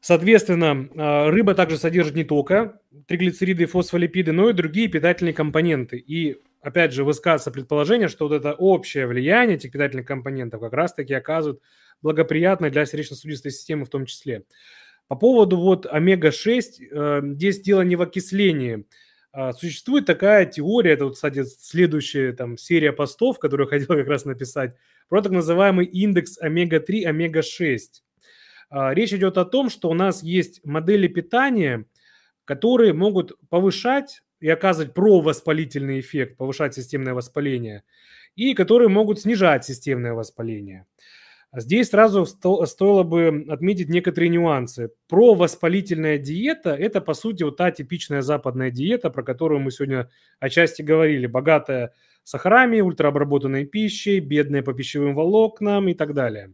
[0.00, 5.98] Соответственно, а, рыба также содержит не только триглицериды и фосфолипиды, но и другие питательные компоненты.
[5.98, 11.14] И, опять же, высказывается предположение, что вот это общее влияние этих питательных компонентов как раз-таки
[11.14, 11.60] оказывает
[12.00, 14.44] благоприятное для сердечно-сосудистой системы в том числе.
[15.08, 18.84] По поводу вот омега-6, э, здесь дело не в окислении.
[19.32, 24.06] А, существует такая теория, это вот, кстати, следующая там серия постов, которую я хотел как
[24.06, 24.74] раз написать,
[25.08, 27.78] про так называемый индекс омега-3, омега-6.
[28.70, 31.86] А, речь идет о том, что у нас есть модели питания,
[32.44, 37.82] которые могут повышать и оказывать провоспалительный эффект, повышать системное воспаление,
[38.36, 40.86] и которые могут снижать системное воспаление.
[41.54, 44.90] Здесь сразу стоило бы отметить некоторые нюансы.
[45.08, 50.10] Про воспалительная диета– это, по сути, вот та типичная западная диета, про которую мы сегодня
[50.40, 51.26] отчасти говорили.
[51.26, 56.52] Богатая сахарами, ультраобработанной пищей, бедная по пищевым волокнам и так далее.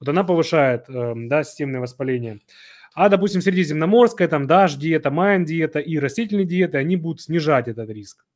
[0.00, 2.40] Вот она повышает эм, да, системное воспаление.
[2.94, 7.88] А, допустим, средиземноморская, там, даш диета, майен диета и растительные диеты, они будут снижать этот
[7.88, 8.26] риск.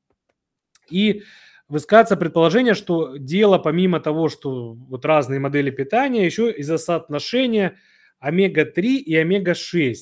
[0.90, 1.22] И
[1.70, 7.76] высказывается предположение, что дело помимо того, что вот разные модели питания, еще из-за соотношения
[8.18, 9.94] омега-3 и омега-6.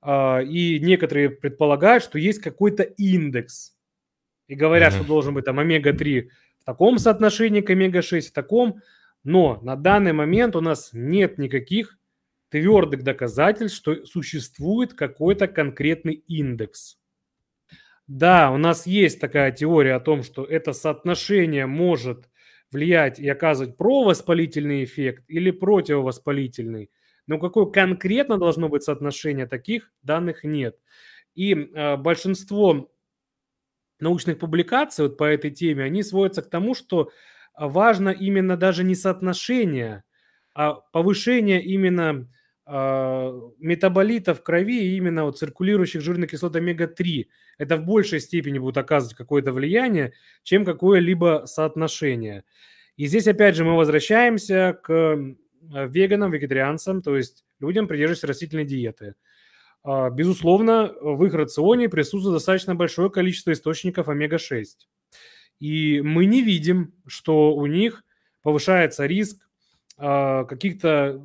[0.00, 3.74] А, и некоторые предполагают, что есть какой-то индекс.
[4.46, 4.98] И говорят, mm-hmm.
[4.98, 6.28] что должен быть там омега-3
[6.60, 8.80] в таком соотношении к омега-6, в таком.
[9.24, 11.98] Но на данный момент у нас нет никаких
[12.50, 16.98] твердых доказательств, что существует какой-то конкретный индекс.
[18.08, 22.28] Да, у нас есть такая теория о том, что это соотношение может
[22.70, 26.90] влиять и оказывать провоспалительный эффект или противовоспалительный.
[27.26, 30.76] Но какое конкретно должно быть соотношение, таких данных нет.
[31.34, 32.90] И э, большинство
[34.00, 37.10] научных публикаций вот по этой теме, они сводятся к тому, что
[37.56, 40.02] важно именно даже не соотношение,
[40.54, 42.28] а повышение именно
[42.66, 47.26] э, метаболитов в крови, именно вот циркулирующих жирных кислот омега-3
[47.58, 50.12] это в большей степени будет оказывать какое-то влияние,
[50.42, 52.44] чем какое-либо соотношение.
[52.96, 55.34] И здесь опять же мы возвращаемся к э,
[55.88, 59.14] веганам, вегетарианцам, то есть людям, придерживающимся растительной диеты.
[59.82, 64.64] А, безусловно, в их рационе присутствует достаточно большое количество источников омега-6.
[65.60, 68.04] И мы не видим, что у них
[68.42, 69.48] повышается риск
[69.96, 71.22] а, каких-то,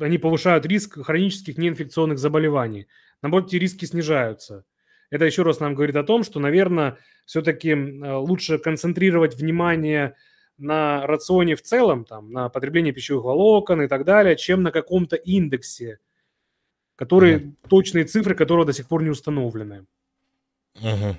[0.00, 2.86] они повышают риск хронических неинфекционных заболеваний.
[3.22, 4.64] Наоборот, эти риски снижаются.
[5.10, 10.14] Это еще раз нам говорит о том, что, наверное, все-таки лучше концентрировать внимание
[10.58, 15.16] на рационе в целом, там, на потреблении пищевых волокон и так далее, чем на каком-то
[15.16, 15.98] индексе,
[16.96, 19.86] который, mm точные цифры которого до сих пор не установлены.
[20.76, 21.16] Угу.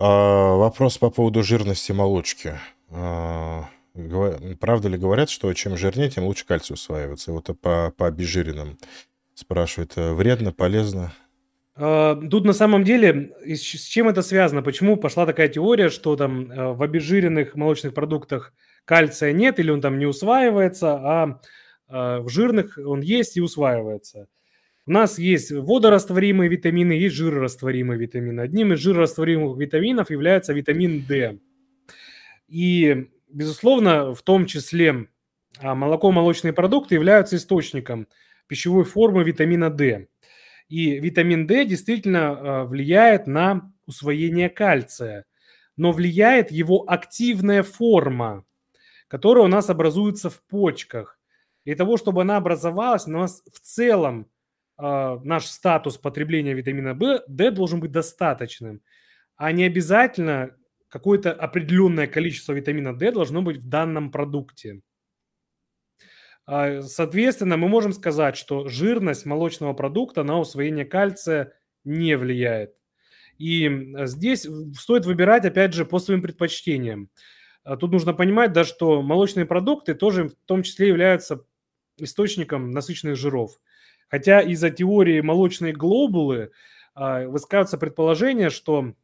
[0.00, 2.58] А, вопрос по поводу жирности молочки.
[2.90, 3.68] А,
[4.60, 7.32] правда ли говорят, что чем жирнее, тем лучше кальций усваивается?
[7.32, 8.78] Вот по, по обезжиренным
[9.34, 9.92] спрашивают.
[9.96, 11.12] Э, вредно, полезно?
[11.76, 14.62] А, тут на самом деле с чем это связано?
[14.62, 18.52] Почему пошла такая теория, что там э, в обезжиренных молочных продуктах
[18.84, 21.40] кальция нет или он там не усваивается, а,
[21.88, 24.28] а в жирных он есть и усваивается?
[24.86, 28.42] У нас есть водорастворимые витамины, есть жирорастворимые витамины.
[28.42, 31.38] Одним из жирорастворимых витаминов является витамин D.
[32.48, 35.08] И, безусловно, в том числе
[35.58, 38.08] а, молоко-молочные продукты являются источником
[38.46, 40.08] пищевой формы витамина D.
[40.68, 45.26] И витамин D действительно а, влияет на усвоение кальция,
[45.76, 48.44] но влияет его активная форма,
[49.08, 51.18] которая у нас образуется в почках.
[51.64, 54.28] Для того, чтобы она образовалась, у нас в целом
[54.78, 56.94] э, наш статус потребления витамина
[57.26, 58.82] D должен быть достаточным,
[59.36, 60.54] а не обязательно
[60.94, 64.80] какое-то определенное количество витамина D должно быть в данном продукте.
[66.46, 72.76] А, соответственно, мы можем сказать, что жирность молочного продукта на усвоение кальция не влияет.
[73.38, 73.68] И
[74.04, 74.46] здесь
[74.78, 77.10] стоит выбирать, опять же, по своим предпочтениям.
[77.64, 81.44] А, тут нужно понимать, да, что молочные продукты тоже в том числе являются
[81.96, 83.58] источником насыщенных жиров.
[84.06, 86.52] Хотя из-за теории молочной глобулы
[86.94, 88.94] а, высказывается предположение, что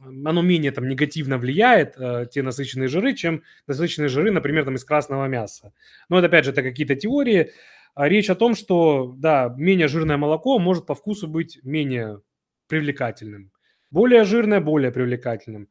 [0.00, 4.84] оно менее там негативно влияет, э, те насыщенные жиры, чем насыщенные жиры, например, там из
[4.84, 5.72] красного мяса.
[6.08, 7.52] Но это, опять же, это какие-то теории.
[7.94, 12.20] А речь о том, что, да, менее жирное молоко может по вкусу быть менее
[12.68, 13.50] привлекательным.
[13.90, 15.68] Более жирное, более привлекательным.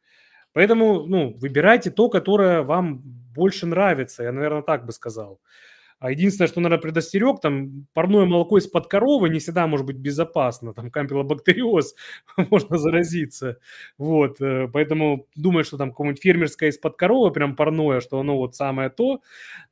[0.54, 5.40] Поэтому, ну, выбирайте то, которое вам больше нравится, я, наверное, так бы сказал.
[6.00, 10.74] А единственное, что, наверное, предостерег, там парное молоко из-под коровы не всегда может быть безопасно.
[10.74, 11.96] Там кампилобактериоз,
[12.50, 13.58] можно заразиться.
[13.98, 18.56] Вот, э, поэтому думаю, что там какое-нибудь фермерское из-под коровы прям парное, что оно вот
[18.56, 19.22] самое то,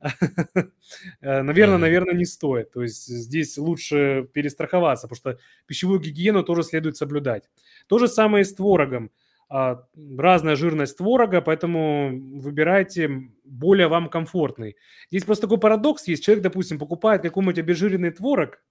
[1.20, 2.72] э, наверное, наверное, не стоит.
[2.72, 7.48] То есть здесь лучше перестраховаться, потому что пищевую гигиену тоже следует соблюдать.
[7.86, 9.10] То же самое и с творогом.
[9.50, 9.82] А,
[10.18, 14.76] разная жирность творога, поэтому выбирайте более вам комфортный.
[15.10, 16.22] Здесь просто такой парадокс есть.
[16.22, 18.62] Человек, допустим, покупает какой-нибудь обезжиренный творог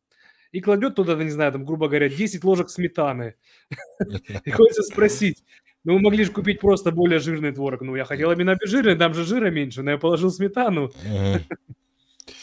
[0.51, 3.35] и кладет туда, не знаю, там, грубо говоря, 10 ложек сметаны.
[4.45, 5.43] И хочется спросить,
[5.83, 7.81] ну, вы могли же купить просто более жирный творог.
[7.81, 10.91] Ну, я хотел именно обезжиренный, там же жира меньше, но я положил сметану.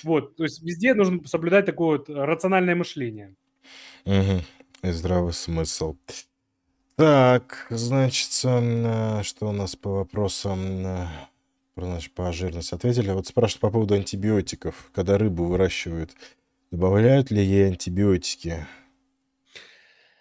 [0.03, 3.35] Вот, то есть везде нужно соблюдать такое вот рациональное мышление.
[4.07, 5.97] И здравый смысл.
[6.97, 11.09] Так, значит, что у нас по вопросам?
[11.77, 13.11] Значит, по жирности ответили.
[13.11, 14.91] Вот спрашивают по поводу антибиотиков.
[14.95, 16.13] Когда рыбу выращивают,
[16.71, 18.67] добавляют ли ей антибиотики?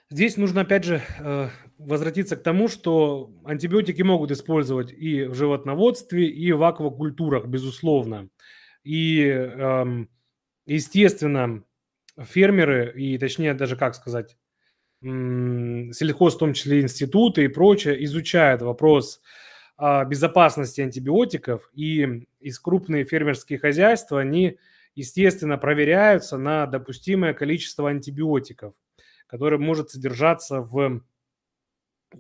[0.09, 6.27] Здесь нужно, опять же, э, возвратиться к тому, что антибиотики могут использовать и в животноводстве,
[6.27, 8.29] и в аквакультурах, безусловно.
[8.83, 10.09] И, эм,
[10.65, 11.63] естественно,
[12.19, 14.37] фермеры, и точнее даже, как сказать,
[15.03, 19.21] сельхоз, в том числе институты и прочее, изучают вопрос
[19.77, 24.59] безопасности антибиотиков, и из крупные фермерские хозяйства, они,
[24.95, 28.73] естественно, проверяются на допустимое количество антибиотиков,
[29.27, 31.01] которое может содержаться в,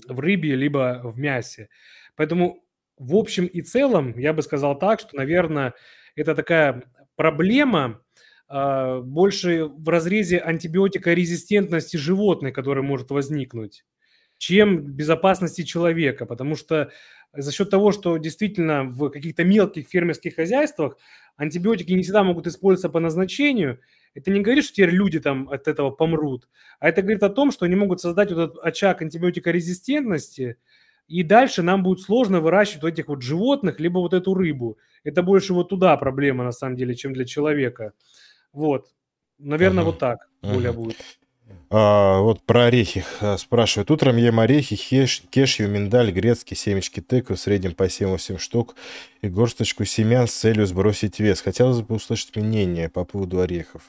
[0.07, 1.69] в рыбе либо в мясе.
[2.15, 2.63] Поэтому
[2.97, 5.73] в общем и целом я бы сказал так, что, наверное,
[6.15, 6.83] это такая
[7.15, 8.02] проблема, а,
[8.53, 13.83] больше в разрезе антибиотикорезистентности животных, которая может возникнуть,
[14.37, 16.91] чем безопасности человека, потому что
[17.35, 20.97] за счет того, что действительно в каких-то мелких фермерских хозяйствах
[21.35, 23.79] антибиотики не всегда могут использоваться по назначению,
[24.13, 26.47] это не говорит, что теперь люди там от этого помрут,
[26.79, 30.57] а это говорит о том, что они могут создать вот этот очаг антибиотикорезистентности,
[31.07, 34.77] и дальше нам будет сложно выращивать вот этих вот животных, либо вот эту рыбу.
[35.03, 37.93] Это больше вот туда проблема на самом деле, чем для человека.
[38.53, 38.87] Вот.
[39.39, 39.89] Наверное, ага.
[39.89, 40.97] вот так более будет.
[41.69, 43.89] А, вот про орехи а, спрашивают.
[43.91, 48.75] Утром ем орехи, хеш, кешью, миндаль, грецкие, семечки тыквы, в среднем по 7-8 штук
[49.21, 51.41] и горсточку семян с целью сбросить вес.
[51.41, 53.81] Хотелось бы услышать мнение по поводу орехов.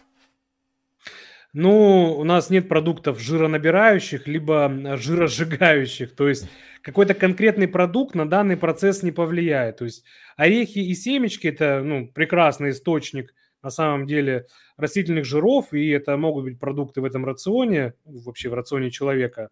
[1.52, 6.16] Ну, у нас нет продуктов жиронабирающих, либо жиросжигающих.
[6.16, 6.48] То есть
[6.82, 9.76] какой-то конкретный продукт на данный процесс не повлияет.
[9.76, 10.04] То есть
[10.36, 13.34] орехи и семечки– это ну, прекрасный источник–
[13.64, 14.46] на самом деле
[14.76, 19.48] растительных жиров, и это могут быть продукты в этом рационе, вообще в рационе человека,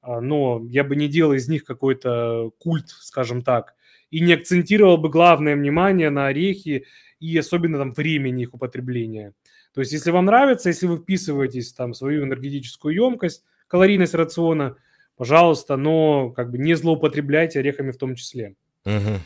[0.00, 3.74] а, но я бы не делал из них какой-то культ, скажем так,
[4.10, 6.86] и не акцентировал бы главное внимание на орехи
[7.20, 9.34] и особенно там времени их употребления.
[9.72, 14.76] То есть, если вам нравится, если вы вписываетесь там свою энергетическую емкость, калорийность рациона,
[15.16, 18.56] пожалуйста, но как бы не злоупотребляйте орехами в том числе.
[18.84, 19.18] Uh-huh.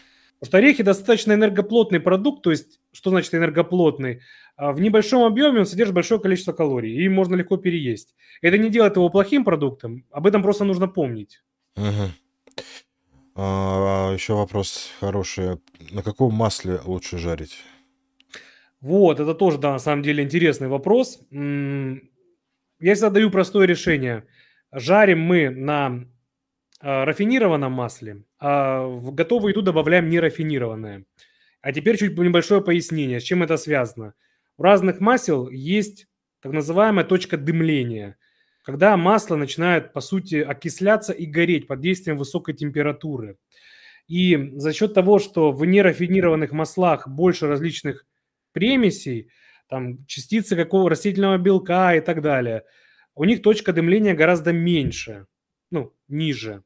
[0.45, 4.20] Что орехи достаточно энергоплотный продукт, то есть, что значит энергоплотный?
[4.57, 8.14] А, в небольшом объеме он содержит большое количество калорий, и можно легко переесть.
[8.42, 11.42] Это не делает его плохим продуктом, об этом просто нужно помнить.
[11.76, 12.11] Угу.
[13.36, 15.59] А, еще вопрос хороший.
[15.90, 17.57] На каком масле лучше жарить?
[18.80, 21.18] Вот, это тоже, да, на самом деле интересный вопрос.
[21.30, 24.26] Я всегда даю простое решение.
[24.72, 26.07] Жарим мы на
[26.85, 31.05] рафинированном масле, а в готовую еду добавляем нерафинированное.
[31.62, 34.12] А теперь чуть небольшое пояснение, с чем это связано.
[34.59, 36.07] У разных масел есть
[36.43, 38.18] так называемая точка дымления,
[38.62, 43.39] когда масло начинает, по сути, окисляться и гореть под действием высокой температуры.
[44.07, 48.05] И за счет того, что в нерафинированных маслах больше различных
[48.53, 49.30] примесей,
[49.70, 52.64] там частицы какого растительного белка и так далее,
[53.14, 55.26] у них точка дымления гораздо меньше,
[55.70, 56.62] ну, ниже.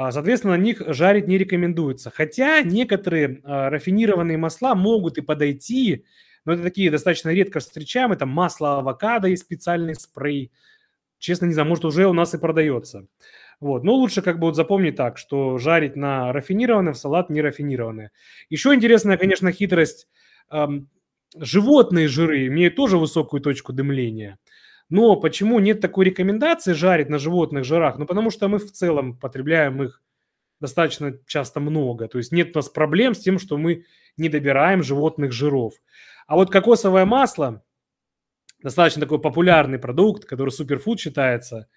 [0.00, 2.12] А, соответственно, на них жарить не рекомендуется.
[2.14, 6.04] Хотя некоторые а, рафинированные масла могут и подойти,
[6.44, 8.16] но это такие достаточно редко встречаемые.
[8.16, 10.52] Там масло авокадо есть специальный спрей.
[11.18, 13.08] Честно, не знаю, может уже у нас и продается.
[13.58, 13.82] Вот.
[13.82, 18.12] Но лучше как бы вот запомнить так, что жарить на рафинированное в салат не рафинированное.
[18.50, 20.06] Еще интересная, конечно, хитрость.
[21.36, 24.38] Животные жиры имеют тоже высокую точку дымления.
[24.90, 27.98] Но почему нет такой рекомендации жарить на животных жирах?
[27.98, 30.02] Ну, потому что мы в целом потребляем их
[30.60, 32.08] достаточно часто много.
[32.08, 33.84] То есть нет у нас проблем с тем, что мы
[34.16, 35.74] не добираем животных жиров.
[36.26, 37.62] А вот кокосовое масло,
[38.62, 41.68] достаточно такой популярный продукт, который суперфуд считается.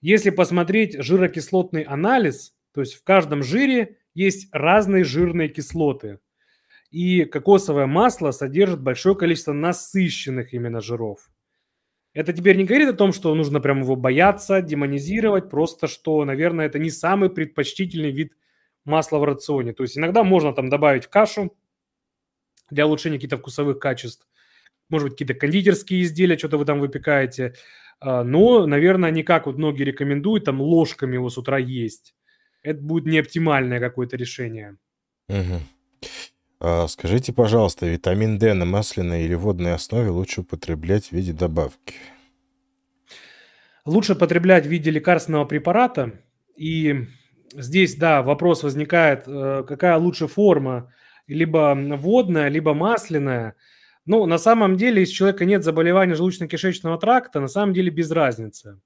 [0.00, 6.20] Если посмотреть жирокислотный анализ, то есть в каждом жире есть разные жирные кислоты.
[6.90, 11.30] И кокосовое масло содержит большое количество насыщенных именно жиров.
[12.16, 16.64] Это теперь не говорит о том, что нужно прям его бояться, демонизировать, просто что, наверное,
[16.64, 18.32] это не самый предпочтительный вид
[18.86, 19.74] масла в рационе.
[19.74, 21.54] То есть иногда можно там добавить в кашу
[22.70, 24.26] для улучшения каких-то вкусовых качеств,
[24.88, 27.54] может быть, какие-то кондитерские изделия, что-то вы там выпекаете,
[28.00, 32.14] а, но, наверное, не как вот многие рекомендуют, там ложками его с утра есть.
[32.62, 34.78] Это будет не оптимальное какое-то решение.
[35.28, 35.60] Угу.
[36.58, 41.94] А скажите, пожалуйста, витамин D на масляной или водной основе лучше употреблять в виде добавки?
[43.84, 46.12] Лучше потреблять в виде лекарственного препарата.
[46.56, 47.06] И
[47.52, 50.92] здесь, да, вопрос возникает, э, какая лучше форма,
[51.26, 53.54] либо водная, либо масляная.
[54.06, 58.10] Ну, на самом деле, если у человека нет заболевания желудочно-кишечного тракта, на самом деле без
[58.10, 58.80] разницы.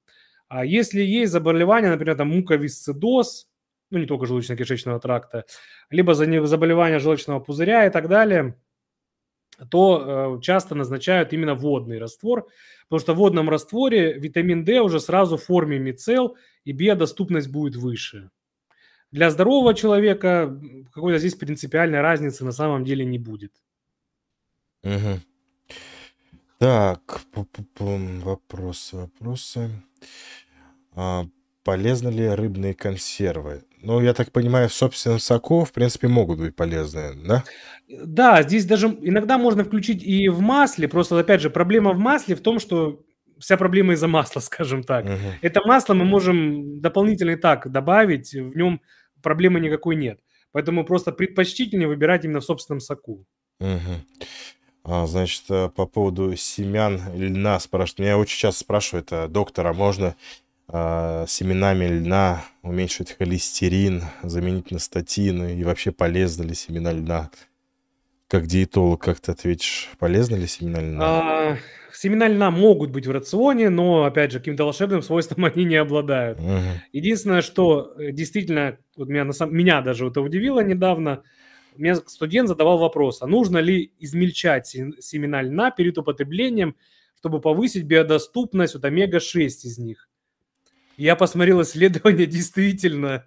[0.49, 3.50] А если есть заболевание, например, там муковисцидоз,
[3.91, 5.45] ну не только желудочно-кишечного тракта,
[5.91, 8.57] либо за заболевания желчного пузыря и так далее,
[9.70, 12.49] то э, часто назначают именно водный раствор,
[12.88, 17.76] потому что в водном растворе витамин D уже сразу в форме мицел и биодоступность будет
[17.76, 18.30] выше.
[19.11, 20.59] Для здорового человека
[20.93, 23.53] какой-то здесь принципиальной разницы на самом деле не будет.
[24.84, 25.20] Угу.
[26.59, 27.20] Так,
[28.24, 29.70] вопросы, вопросы.
[30.93, 31.26] А,
[31.64, 33.64] полезны ли рыбные консервы?
[33.83, 37.45] Ну, я так понимаю, в собственном соку, в принципе, могут быть полезны, да?
[37.89, 40.87] Да, здесь даже иногда можно включить и в масле.
[40.87, 43.01] Просто, опять же, проблема в масле в том, что
[43.39, 45.05] вся проблема из-за масла, скажем так.
[45.05, 45.14] Угу.
[45.43, 48.81] Это масло мы можем дополнительно и так добавить, в нем
[49.22, 50.20] проблемы никакой нет.
[50.53, 53.24] Поэтому просто предпочтительнее выбирать именно в собственном соку.
[53.61, 54.26] Угу.
[54.85, 57.99] А, значит, э, по поводу семян льна спрашивают.
[58.01, 60.16] Меня очень часто спрашивают, а, доктор, а можно
[60.73, 65.59] семенами льна уменьшить холестерин, заменить на статины?
[65.59, 67.31] И вообще полезно ли семена льна?
[68.29, 71.05] Как диетолог, как ты ответишь, полезно ли семена льна?
[71.05, 71.57] А,
[71.93, 76.39] семена льна могут быть в рационе, но, опять же, каким-то волшебным свойством они не обладают.
[76.39, 76.49] Угу.
[76.93, 81.25] Единственное, что э, действительно, вот меня, на самом, меня даже это удивило недавно,
[81.77, 86.77] мне студент задавал вопрос, а нужно ли измельчать семена льна перед употреблением,
[87.18, 90.10] чтобы повысить биодоступность от омега-6 из них.
[91.01, 93.27] Я посмотрел исследование, действительно,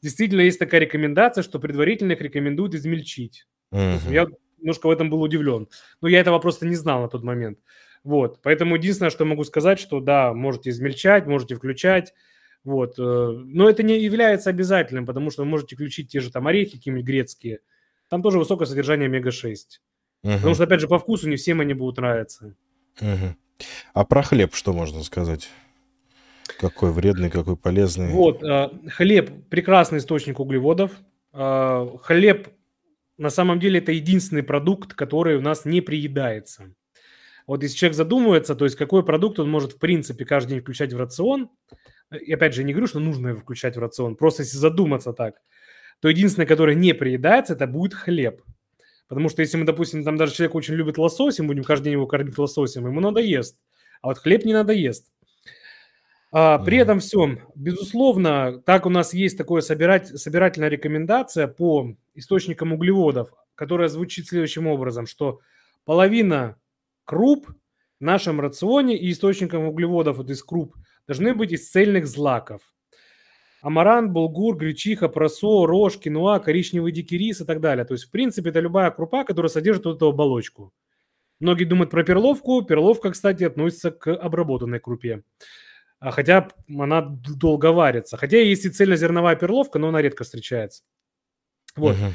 [0.00, 3.48] действительно есть такая рекомендация, что предварительно их рекомендуют измельчить.
[3.72, 4.08] Угу.
[4.08, 4.26] Я
[4.58, 5.66] немножко в этом был удивлен.
[6.00, 7.58] Но я этого просто не знал на тот момент.
[8.04, 12.14] Вот, поэтому единственное, что могу сказать, что да, можете измельчать, можете включать,
[12.62, 13.00] вот.
[13.00, 16.76] Э, но это не является обязательным, потому что вы можете включить те же там орехи
[16.76, 17.58] какие-нибудь грецкие.
[18.08, 19.56] Там тоже высокое содержание омега-6.
[20.22, 20.32] Угу.
[20.34, 22.54] Потому что, опять же, по вкусу не всем они будут нравиться.
[23.00, 23.34] Угу.
[23.92, 25.50] А про хлеб что можно сказать?
[26.58, 28.12] Какой вредный, какой полезный?
[28.12, 30.92] Вот, э, хлеб– прекрасный источник углеводов.
[31.32, 32.48] Э, хлеб,
[33.18, 36.72] на самом деле, это единственный продукт, который у нас не приедается.
[37.46, 40.92] Вот если человек задумывается, то есть какой продукт он может, в принципе, каждый день включать
[40.92, 41.50] в рацион,
[42.10, 45.36] и опять же, не говорю, что нужно его включать в рацион, просто если задуматься так,
[46.00, 48.42] то единственное, которое не приедается, это будет хлеб.
[49.08, 51.84] Потому что если мы, допустим, там даже человек очень любит лосось, и мы будем каждый
[51.84, 53.56] день его кормить лососем, ему надоест.
[54.02, 55.06] А вот хлеб не надоест.
[56.38, 62.74] А, при этом всем, безусловно, так у нас есть такое собирать, собирательная рекомендация по источникам
[62.74, 65.40] углеводов, которая звучит следующим образом, что
[65.86, 66.58] половина
[67.06, 70.76] круп в нашем рационе и источником углеводов вот из круп
[71.06, 72.60] должны быть из цельных злаков.
[73.62, 77.86] Амарант, булгур, гречиха, просо, рожь, киноа, коричневый дикий рис и так далее.
[77.86, 80.74] То есть, в принципе, это любая крупа, которая содержит вот эту оболочку.
[81.40, 82.60] Многие думают про перловку.
[82.60, 85.22] Перловка, кстати, относится к обработанной крупе.
[85.98, 88.16] А хотя она долго варится.
[88.16, 90.82] Хотя есть и цельнозерновая перловка, но она редко встречается.
[91.74, 91.96] Вот.
[91.96, 92.12] Угу.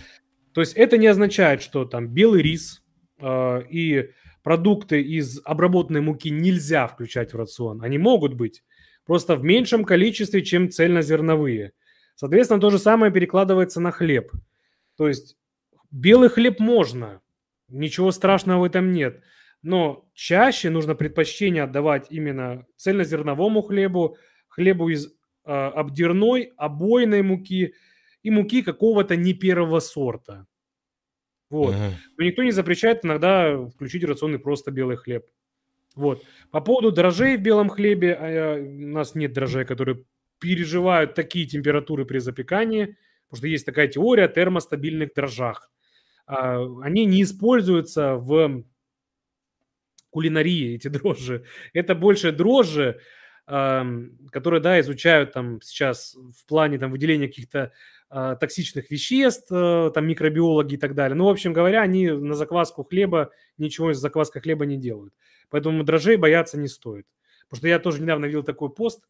[0.53, 2.83] То есть это не означает, что там белый рис
[3.19, 4.09] э, и
[4.43, 7.81] продукты из обработанной муки нельзя включать в рацион.
[7.83, 8.63] Они могут быть,
[9.05, 11.73] просто в меньшем количестве, чем цельнозерновые.
[12.15, 14.31] Соответственно, то же самое перекладывается на хлеб.
[14.97, 15.37] То есть
[15.89, 17.21] белый хлеб можно,
[17.67, 19.21] ничего страшного в этом нет.
[19.61, 25.11] Но чаще нужно предпочтение отдавать именно цельнозерновому хлебу, хлебу из э,
[25.51, 27.75] обдирной, обойной муки
[28.23, 30.47] и муки какого-то не первого сорта.
[31.49, 31.75] Вот.
[31.75, 31.91] Мгм.
[32.17, 35.25] Но никто не запрещает иногда включить в рацион и просто белый хлеб.
[35.95, 36.23] Вот.
[36.49, 40.05] По поводу дрожжей в белом хлебе, а, у нас нет дрожжей, которые
[40.39, 42.97] переживают такие температуры при запекании,
[43.27, 45.69] потому что есть такая теория о термостабильных дрожжах.
[46.25, 48.63] А, Они не используются в
[50.11, 51.43] кулинарии, эти дрожжи.
[51.73, 52.99] Это больше дрожжи,
[53.45, 57.73] которые, да, изучают там сейчас в плане там выделения каких-то
[58.09, 61.15] а, токсичных веществ, а, там микробиологи и так далее.
[61.15, 65.13] Ну, в общем говоря, они на закваску хлеба ничего из закваска хлеба не делают.
[65.49, 67.05] Поэтому дрожжей бояться не стоит.
[67.49, 69.03] Потому что я тоже недавно видел такой пост.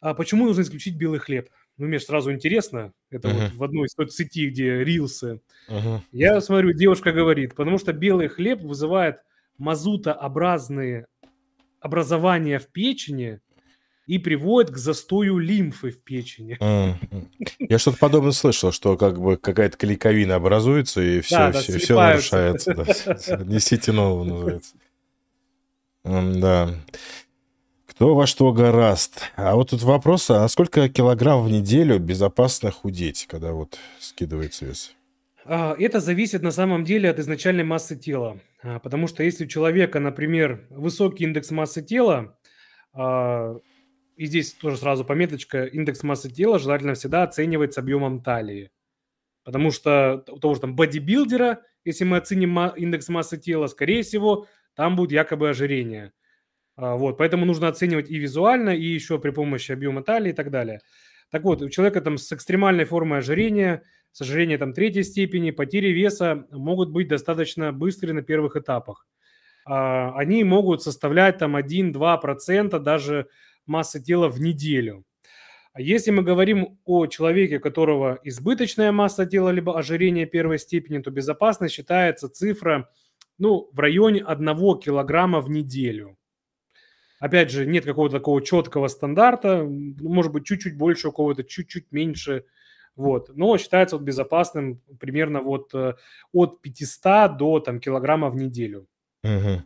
[0.00, 1.50] А почему нужно исключить белый хлеб?
[1.76, 2.92] Ну, мне сразу интересно.
[3.10, 3.48] Это uh-huh.
[3.50, 5.40] вот в одной из соцсетей, где рилсы.
[5.68, 6.00] Uh-huh.
[6.10, 9.18] Я смотрю, девушка говорит, потому что белый хлеб вызывает
[9.62, 11.06] мазутообразные
[11.80, 13.40] образования в печени,
[14.06, 16.58] и приводит к застою лимфы в печени.
[17.58, 21.78] Я что-то подобное слышал, что как бы какая-то клейковина образуется, и все, да, все, да,
[21.78, 22.74] все нарушается.
[22.74, 23.44] Да.
[23.44, 24.74] Несите нового называется.
[26.04, 26.74] Да.
[27.86, 29.30] Кто во что гораст.
[29.36, 34.94] А вот тут вопрос, а сколько килограмм в неделю безопасно худеть, когда вот скидывается вес?
[35.44, 38.40] А, это зависит на самом деле от изначальной массы тела.
[38.62, 42.38] А, потому что если у человека, например, высокий индекс массы тела,
[42.94, 48.70] и здесь тоже сразу пометочка, индекс массы тела желательно всегда оценивать с объемом талии.
[49.44, 54.46] Потому что у того же там бодибилдера, если мы оценим индекс массы тела, скорее всего,
[54.74, 56.12] там будет якобы ожирение.
[56.76, 60.50] А, вот, поэтому нужно оценивать и визуально, и еще при помощи объема талии и так
[60.50, 60.80] далее.
[61.30, 63.82] Так вот, у человека там с экстремальной формой ожирения,
[64.12, 69.06] с ожирением там третьей степени, потери веса могут быть достаточно быстрые на первых этапах.
[69.64, 73.28] А, они могут составлять там 1-2% даже
[73.66, 75.04] массы тела в неделю.
[75.72, 80.98] А если мы говорим о человеке, у которого избыточная масса тела, либо ожирение первой степени,
[80.98, 82.90] то безопасно считается цифра
[83.38, 84.46] ну, в районе 1
[84.80, 86.18] килограмма в неделю.
[87.18, 92.44] Опять же, нет какого-то такого четкого стандарта, может быть, чуть-чуть больше, у кого-то чуть-чуть меньше,
[92.96, 93.30] вот.
[93.34, 95.94] Но считается вот безопасным примерно вот э,
[96.32, 98.86] от 500 до там, килограмма в неделю.
[99.24, 99.62] Угу.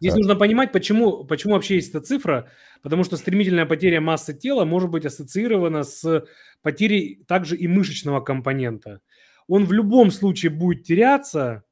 [0.00, 0.16] Здесь а.
[0.16, 2.50] нужно понимать, почему, почему вообще есть эта цифра,
[2.82, 6.24] потому что стремительная потеря массы тела может быть ассоциирована с
[6.62, 9.00] потерей также и мышечного компонента.
[9.46, 11.64] Он в любом случае будет теряться,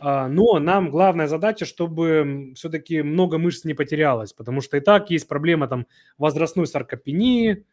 [0.00, 5.10] а, но нам главная задача, чтобы все-таки много мышц не потерялось, потому что и так
[5.10, 5.86] есть проблема там
[6.18, 7.64] возрастной саркопении,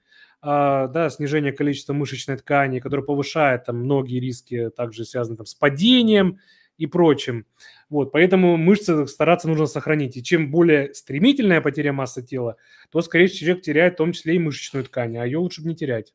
[0.43, 6.39] да, снижение количества мышечной ткани, которое повышает там многие риски, также связаны там с падением
[6.77, 7.45] и прочим.
[7.89, 10.17] Вот, поэтому мышцы стараться нужно сохранить.
[10.17, 12.57] И чем более стремительная потеря массы тела,
[12.91, 15.69] то, скорее всего, человек теряет в том числе и мышечную ткань, а ее лучше бы
[15.69, 16.13] не терять.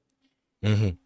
[0.63, 0.97] Угу.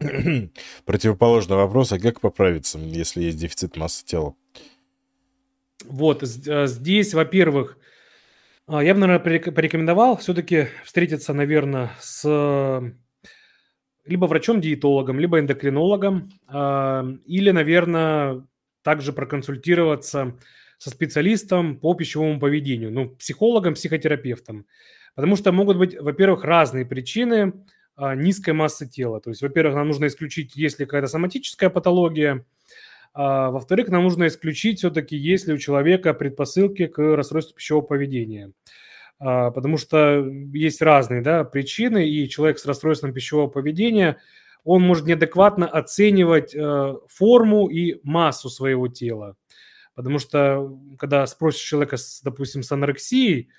[0.84, 4.34] Противоположный вопрос, а как поправиться, если есть дефицит массы тела?
[5.84, 7.93] Вот, а, здесь, во-первых, а,
[8.68, 9.18] я бы, наверное,
[9.52, 12.24] порекомендовал все-таки встретиться, наверное, с
[14.04, 18.46] либо врачом-диетологом, либо эндокринологом, а, или, наверное,
[18.82, 20.36] также проконсультироваться
[20.78, 24.66] со специалистом по пищевому поведению, ну, психологом, психотерапевтом.
[25.14, 27.52] Потому что могут быть, во-первых, разные причины
[27.96, 29.20] а, низкой массы тела.
[29.20, 32.44] То есть, во-первых, нам нужно исключить, есть ли какая-то соматическая патология,
[33.14, 38.52] а, во-вторых, нам нужно исключить все-таки, есть ли у человека предпосылки к расстройству пищевого поведения.
[39.18, 44.18] А, потому что есть разные да, причины, и человек с расстройством пищевого поведения–
[44.64, 49.36] он может неадекватно оценивать э, форму и массу своего тела.
[49.94, 53.50] Потому что, когда спросишь человека, с, допустим, с анорексией,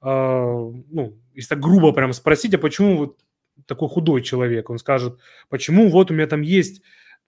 [0.00, 3.18] э, ну, если так грубо прям спросить, а почему вот
[3.66, 5.18] такой худой человек, он скажет,
[5.48, 6.82] почему вот у меня там есть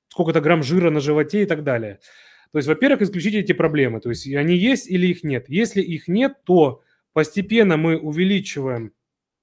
[0.09, 2.01] сколько-то грамм жира на животе и так далее.
[2.52, 4.01] То есть, во-первых, исключить эти проблемы.
[4.01, 5.47] То есть, они есть или их нет.
[5.48, 6.82] Если их нет, то
[7.12, 8.93] постепенно мы увеличиваем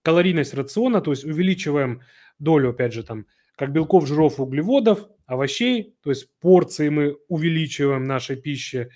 [0.03, 2.01] калорийность рациона, то есть увеличиваем
[2.39, 3.25] долю, опять же, там,
[3.55, 8.89] как белков, жиров, углеводов, овощей, то есть порции мы увеличиваем нашей пищи,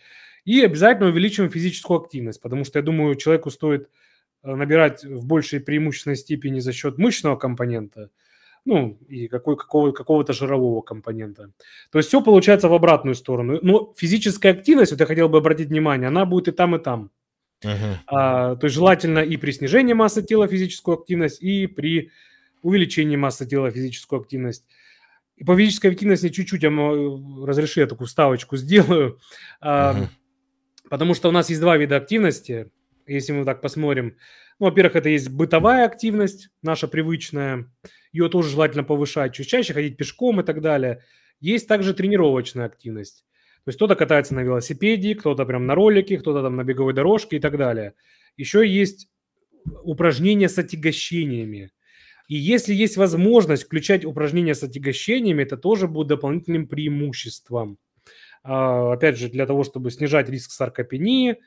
[0.44, 3.90] и обязательно увеличиваем физическую активность, потому что, я думаю, человеку стоит
[4.44, 8.10] э, набирать в большей преимущественной степени за счет мышечного компонента,
[8.66, 11.52] ну, и какой, какого, какого-то жирового компонента.
[11.92, 13.60] То есть все получается в обратную сторону.
[13.62, 17.12] Но физическая активность, вот я хотел бы обратить внимание, она будет и там, и там.
[17.64, 17.96] Uh-huh.
[18.08, 22.12] А, то есть желательно и при снижении массы тела физическую активность, и при
[22.64, 24.66] увеличение массы тела, физическую активность.
[25.38, 26.70] И по физической активности чуть-чуть, я
[27.46, 29.20] разреши, я такую ставочку сделаю,
[29.62, 30.08] uh-huh.
[30.90, 32.72] потому что у нас есть два вида активности,
[33.06, 34.16] если мы так посмотрим.
[34.60, 37.70] Ну, во-первых, это есть бытовая активность, наша привычная,
[38.14, 41.02] ее тоже желательно повышать, чуть чаще ходить пешком и так далее.
[41.42, 43.26] Есть также тренировочная активность.
[43.66, 47.38] То есть кто-то катается на велосипеде, кто-то прям на ролике, кто-то там на беговой дорожке
[47.38, 47.94] и так далее.
[48.38, 49.10] Еще есть
[49.84, 51.72] упражнения с отягощениями.
[52.28, 57.78] И если есть возможность включать упражнения с отягощениями, это тоже будет дополнительным преимуществом.
[58.44, 61.38] А, опять же, для того, чтобы снижать риск саркопении.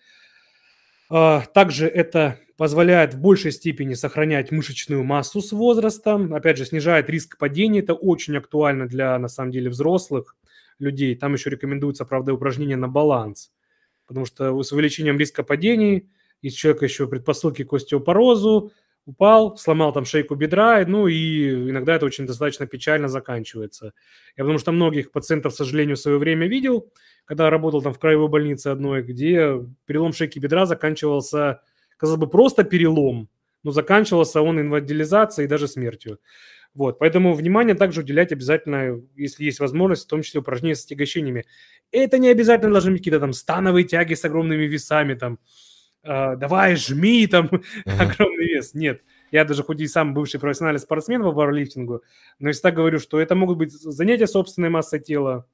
[1.11, 6.35] А, также это позволяет в большей степени сохранять мышечную массу с возрастом.
[6.35, 7.81] Опять же, снижает риск падения.
[7.81, 10.37] Это очень актуально для, на самом деле, взрослых
[10.79, 11.15] людей.
[11.15, 13.53] Там еще рекомендуется, правда, упражнения на баланс.
[14.07, 16.11] Потому что с увеличением риска падений,
[16.43, 18.73] если у человека еще предпосылки к остеопорозу,
[19.09, 23.95] упал, сломал там шейку бедра, ну и иногда это очень достаточно печально заканчивается.
[24.37, 26.93] Я потому что многих пациентов, к сожалению, в свое время видел,
[27.25, 31.63] когда работал там в краевой больнице одной, где перелом шейки бедра заканчивался,
[31.97, 33.31] казалось бы, просто перелом,
[33.63, 36.19] но заканчивался он инвалидизацией и даже смертью.
[36.75, 41.47] Вот, поэтому внимание также уделять обязательно, если есть возможность, в том числе упражнения с отягощениями.
[41.93, 45.39] Это не обязательно должны быть какие-то там становые тяги с огромными весами, там,
[46.05, 47.63] давай, жми там uh-huh.
[47.87, 48.75] огромный вес.
[48.75, 52.03] Нет, я даже хоть и сам бывший профессиональный спортсмен по пауэрлифтингу,
[52.39, 55.47] но всегда говорю, что это могут быть занятия собственной массой тела,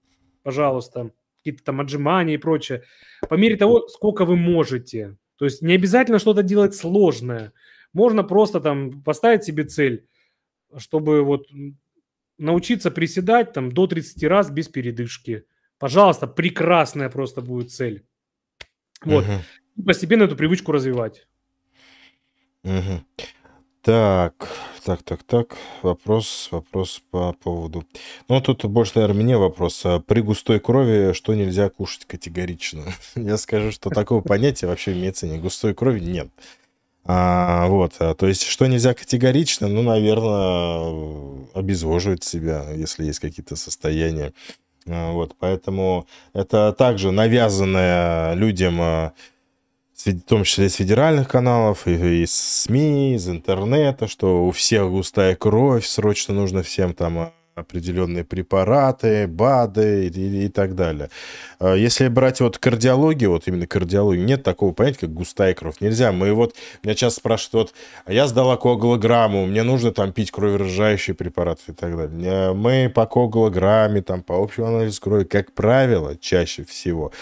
[0.43, 2.85] пожалуйста, какие-то там отжимания и прочее,
[3.29, 5.17] по мере того, сколько вы можете.
[5.37, 7.53] То есть не обязательно что-то делать сложное.
[7.93, 10.07] Можно просто там поставить себе цель,
[10.77, 11.47] чтобы вот
[12.39, 15.45] научиться приседать там до 30 раз без передышки.
[15.79, 18.07] Пожалуйста, прекрасная просто будет цель.
[19.05, 19.25] Вот.
[19.77, 19.87] Угу.
[19.87, 21.27] постепенно эту привычку развивать.
[22.65, 23.05] Угу.
[23.83, 24.49] Так,
[24.83, 25.57] так, так, так.
[25.83, 27.85] Вопрос, вопрос по поводу...
[28.29, 29.83] Ну, тут больше, наверное, мне вопрос.
[29.85, 32.85] А при густой крови что нельзя кушать категорично?
[33.15, 36.29] Я скажу, что такого понятия вообще в медицине густой крови нет.
[37.05, 43.57] А, вот, а, то есть, что нельзя категорично, ну, наверное, обезвоживать себя, если есть какие-то
[43.57, 44.33] состояния.
[44.89, 49.13] А, вот, поэтому это также навязанное людям а,
[49.97, 55.87] в том числе из федеральных каналов, из СМИ, из интернета, что у всех густая кровь,
[55.87, 61.11] срочно нужно всем там а, определенные препараты, БАДы и, и так далее.
[61.61, 65.77] А, если брать вот кардиологию, вот именно кардиологию, нет такого понятия, как густая кровь.
[65.81, 66.13] Нельзя.
[66.13, 67.75] Мы вот, меня часто спрашивают, вот,
[68.05, 72.53] а я сдала коагулограмму, мне нужно там пить кроверажающие препараты и так далее.
[72.53, 77.13] Мы по коагулограмме, там, по общему анализу крови, как правило, чаще всего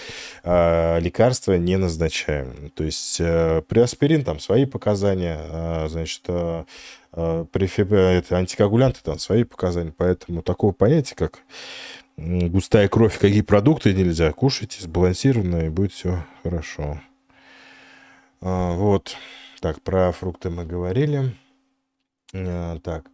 [0.43, 2.71] а, лекарства не назначаем.
[2.75, 6.23] То есть при аспирин там свои показания, значит,
[7.13, 7.67] а, при
[8.19, 11.43] это антикоагулянты там свои показания, поэтому такого понятия, как
[12.17, 17.01] густая кровь, какие продукты нельзя, кушайте сбалансированно, и будет все хорошо.
[18.41, 19.17] А, вот.
[19.61, 21.35] Так, про фрукты мы говорили.
[22.35, 23.07] А, так.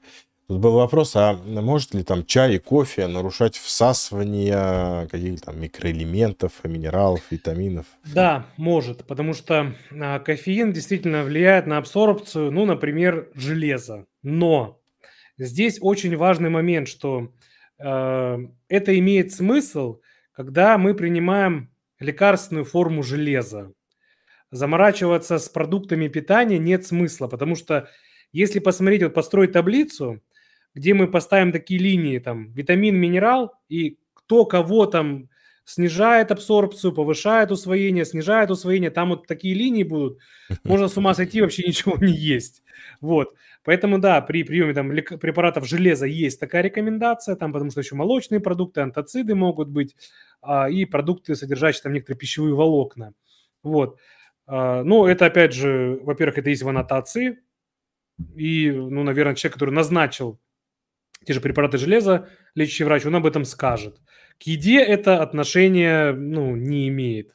[0.49, 6.65] Тут был вопрос, а может ли там чай и кофе нарушать всасывание каких-то там микроэлементов,
[6.65, 7.85] минералов, витаминов?
[8.15, 14.07] Да, может, потому что а, кофеин действительно влияет на абсорбцию, ну, например, железа.
[14.23, 14.81] Но
[15.37, 17.31] здесь очень важный момент, что
[17.79, 18.39] э,
[18.69, 20.01] это имеет смысл,
[20.33, 21.71] когда мы принимаем
[22.01, 23.75] лекарственную форму железа.
[24.51, 27.91] Заморачиваться с продуктами питания нет смысла, потому что
[28.33, 30.23] если посмотреть, вот построить таблицу,
[30.75, 35.29] где мы поставим такие линии, там, витамин, минерал, и кто кого там
[35.65, 40.19] снижает абсорбцию, повышает усвоение, снижает усвоение, там вот такие линии будут,
[40.65, 42.63] можно с ума сойти, вообще ничего не есть.
[43.01, 43.35] Вот.
[43.65, 44.89] Поэтому, да, при приеме там,
[45.19, 49.95] препаратов железа есть такая рекомендация, там, потому что еще молочные продукты, антоциды могут быть,
[50.41, 53.13] а, и продукты, содержащие там некоторые пищевые волокна.
[53.63, 53.99] Вот.
[54.47, 57.41] А, ну, это, опять же, во-первых, это есть в аннотации,
[58.37, 60.41] и, ну, наверное, человек, который назначил
[61.25, 63.99] те же препараты железа, лечащий врач, он об этом скажет.
[64.39, 67.35] К еде это отношение ну, не имеет.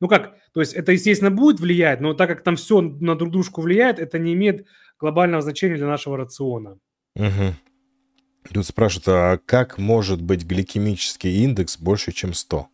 [0.00, 3.32] Ну как, то есть это, естественно, будет влиять, но так как там все на друг
[3.32, 4.66] дружку влияет, это не имеет
[4.98, 6.78] глобального значения для нашего рациона.
[7.16, 7.54] Угу.
[8.54, 12.68] Тут спрашивают, а как может быть гликемический индекс больше, чем 100?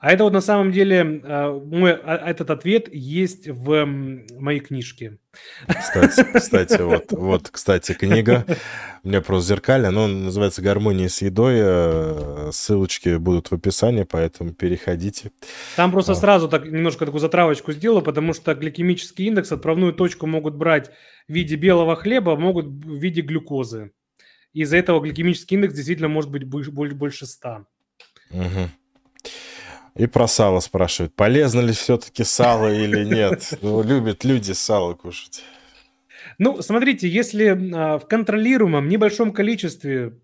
[0.00, 5.18] А это вот на самом деле а, мой а, этот ответ есть в моей книжке.
[5.66, 8.44] Кстати, кстати, вот, вот, кстати, книга.
[9.02, 11.56] У меня просто зеркальная, но называется «Гармония с едой».
[11.58, 15.32] Э, ссылочки будут в описании, поэтому переходите.
[15.74, 16.16] Там просто а.
[16.16, 20.90] сразу так немножко такую затравочку сделал, потому что гликемический индекс, отправную точку могут брать
[21.26, 23.90] в виде белого хлеба, могут в виде глюкозы.
[24.52, 27.66] Из-за этого гликемический индекс действительно может быть больше 100.
[28.30, 28.70] Угу.
[29.98, 33.58] И про сало спрашивают, полезно ли все-таки сало или нет.
[33.62, 35.42] Ну, любят люди сало кушать.
[36.38, 40.14] Ну, смотрите, если а, в контролируемом небольшом количестве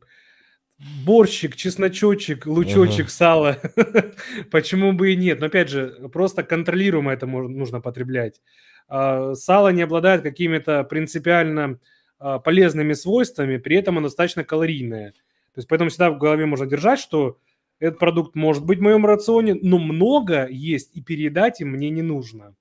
[1.04, 3.10] борщик, чесночочек, лучочек, угу.
[3.10, 3.58] сало,
[4.52, 5.40] почему бы и нет?
[5.40, 8.40] Но опять же, просто контролируемо это нужно потреблять.
[8.86, 11.80] А, сало не обладает какими-то принципиально
[12.20, 15.10] а, полезными свойствами, при этом оно достаточно калорийное.
[15.54, 17.38] То есть поэтому всегда в голове можно держать, что
[17.80, 22.02] этот продукт может быть в моем рационе, но много есть, и переедать им мне не
[22.02, 22.54] нужно.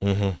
[0.00, 0.36] Угу.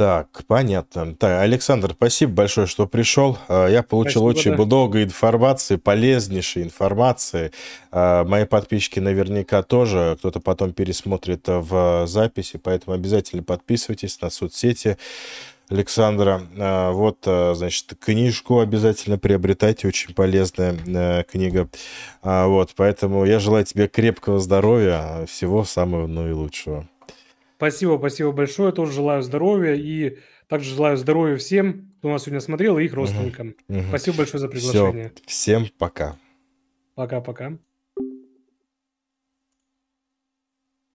[0.00, 1.14] Так, понятно.
[1.14, 3.36] Так, Александр, спасибо большое, что пришел.
[3.48, 4.64] А, я получил спасибо, очень да.
[4.64, 7.52] много информации, полезнейшей информации.
[7.90, 10.16] А, мои подписчики наверняка тоже.
[10.18, 14.96] Кто-то потом пересмотрит в записи, поэтому обязательно подписывайтесь на соцсети.
[15.70, 16.42] Александра.
[16.58, 21.68] А, вот, а, значит, книжку обязательно приобретайте, очень полезная э, книга.
[22.22, 26.88] А, вот, поэтому я желаю тебе крепкого здоровья, всего самого наилучшего.
[27.56, 28.72] Спасибо, спасибо большое.
[28.72, 30.18] Тоже желаю здоровья и
[30.48, 33.54] также желаю здоровья всем, кто нас сегодня смотрел, и их родственникам.
[33.68, 33.88] Угу, угу.
[33.88, 35.12] Спасибо большое за приглашение.
[35.26, 36.16] Все, всем пока.
[36.94, 37.58] Пока-пока.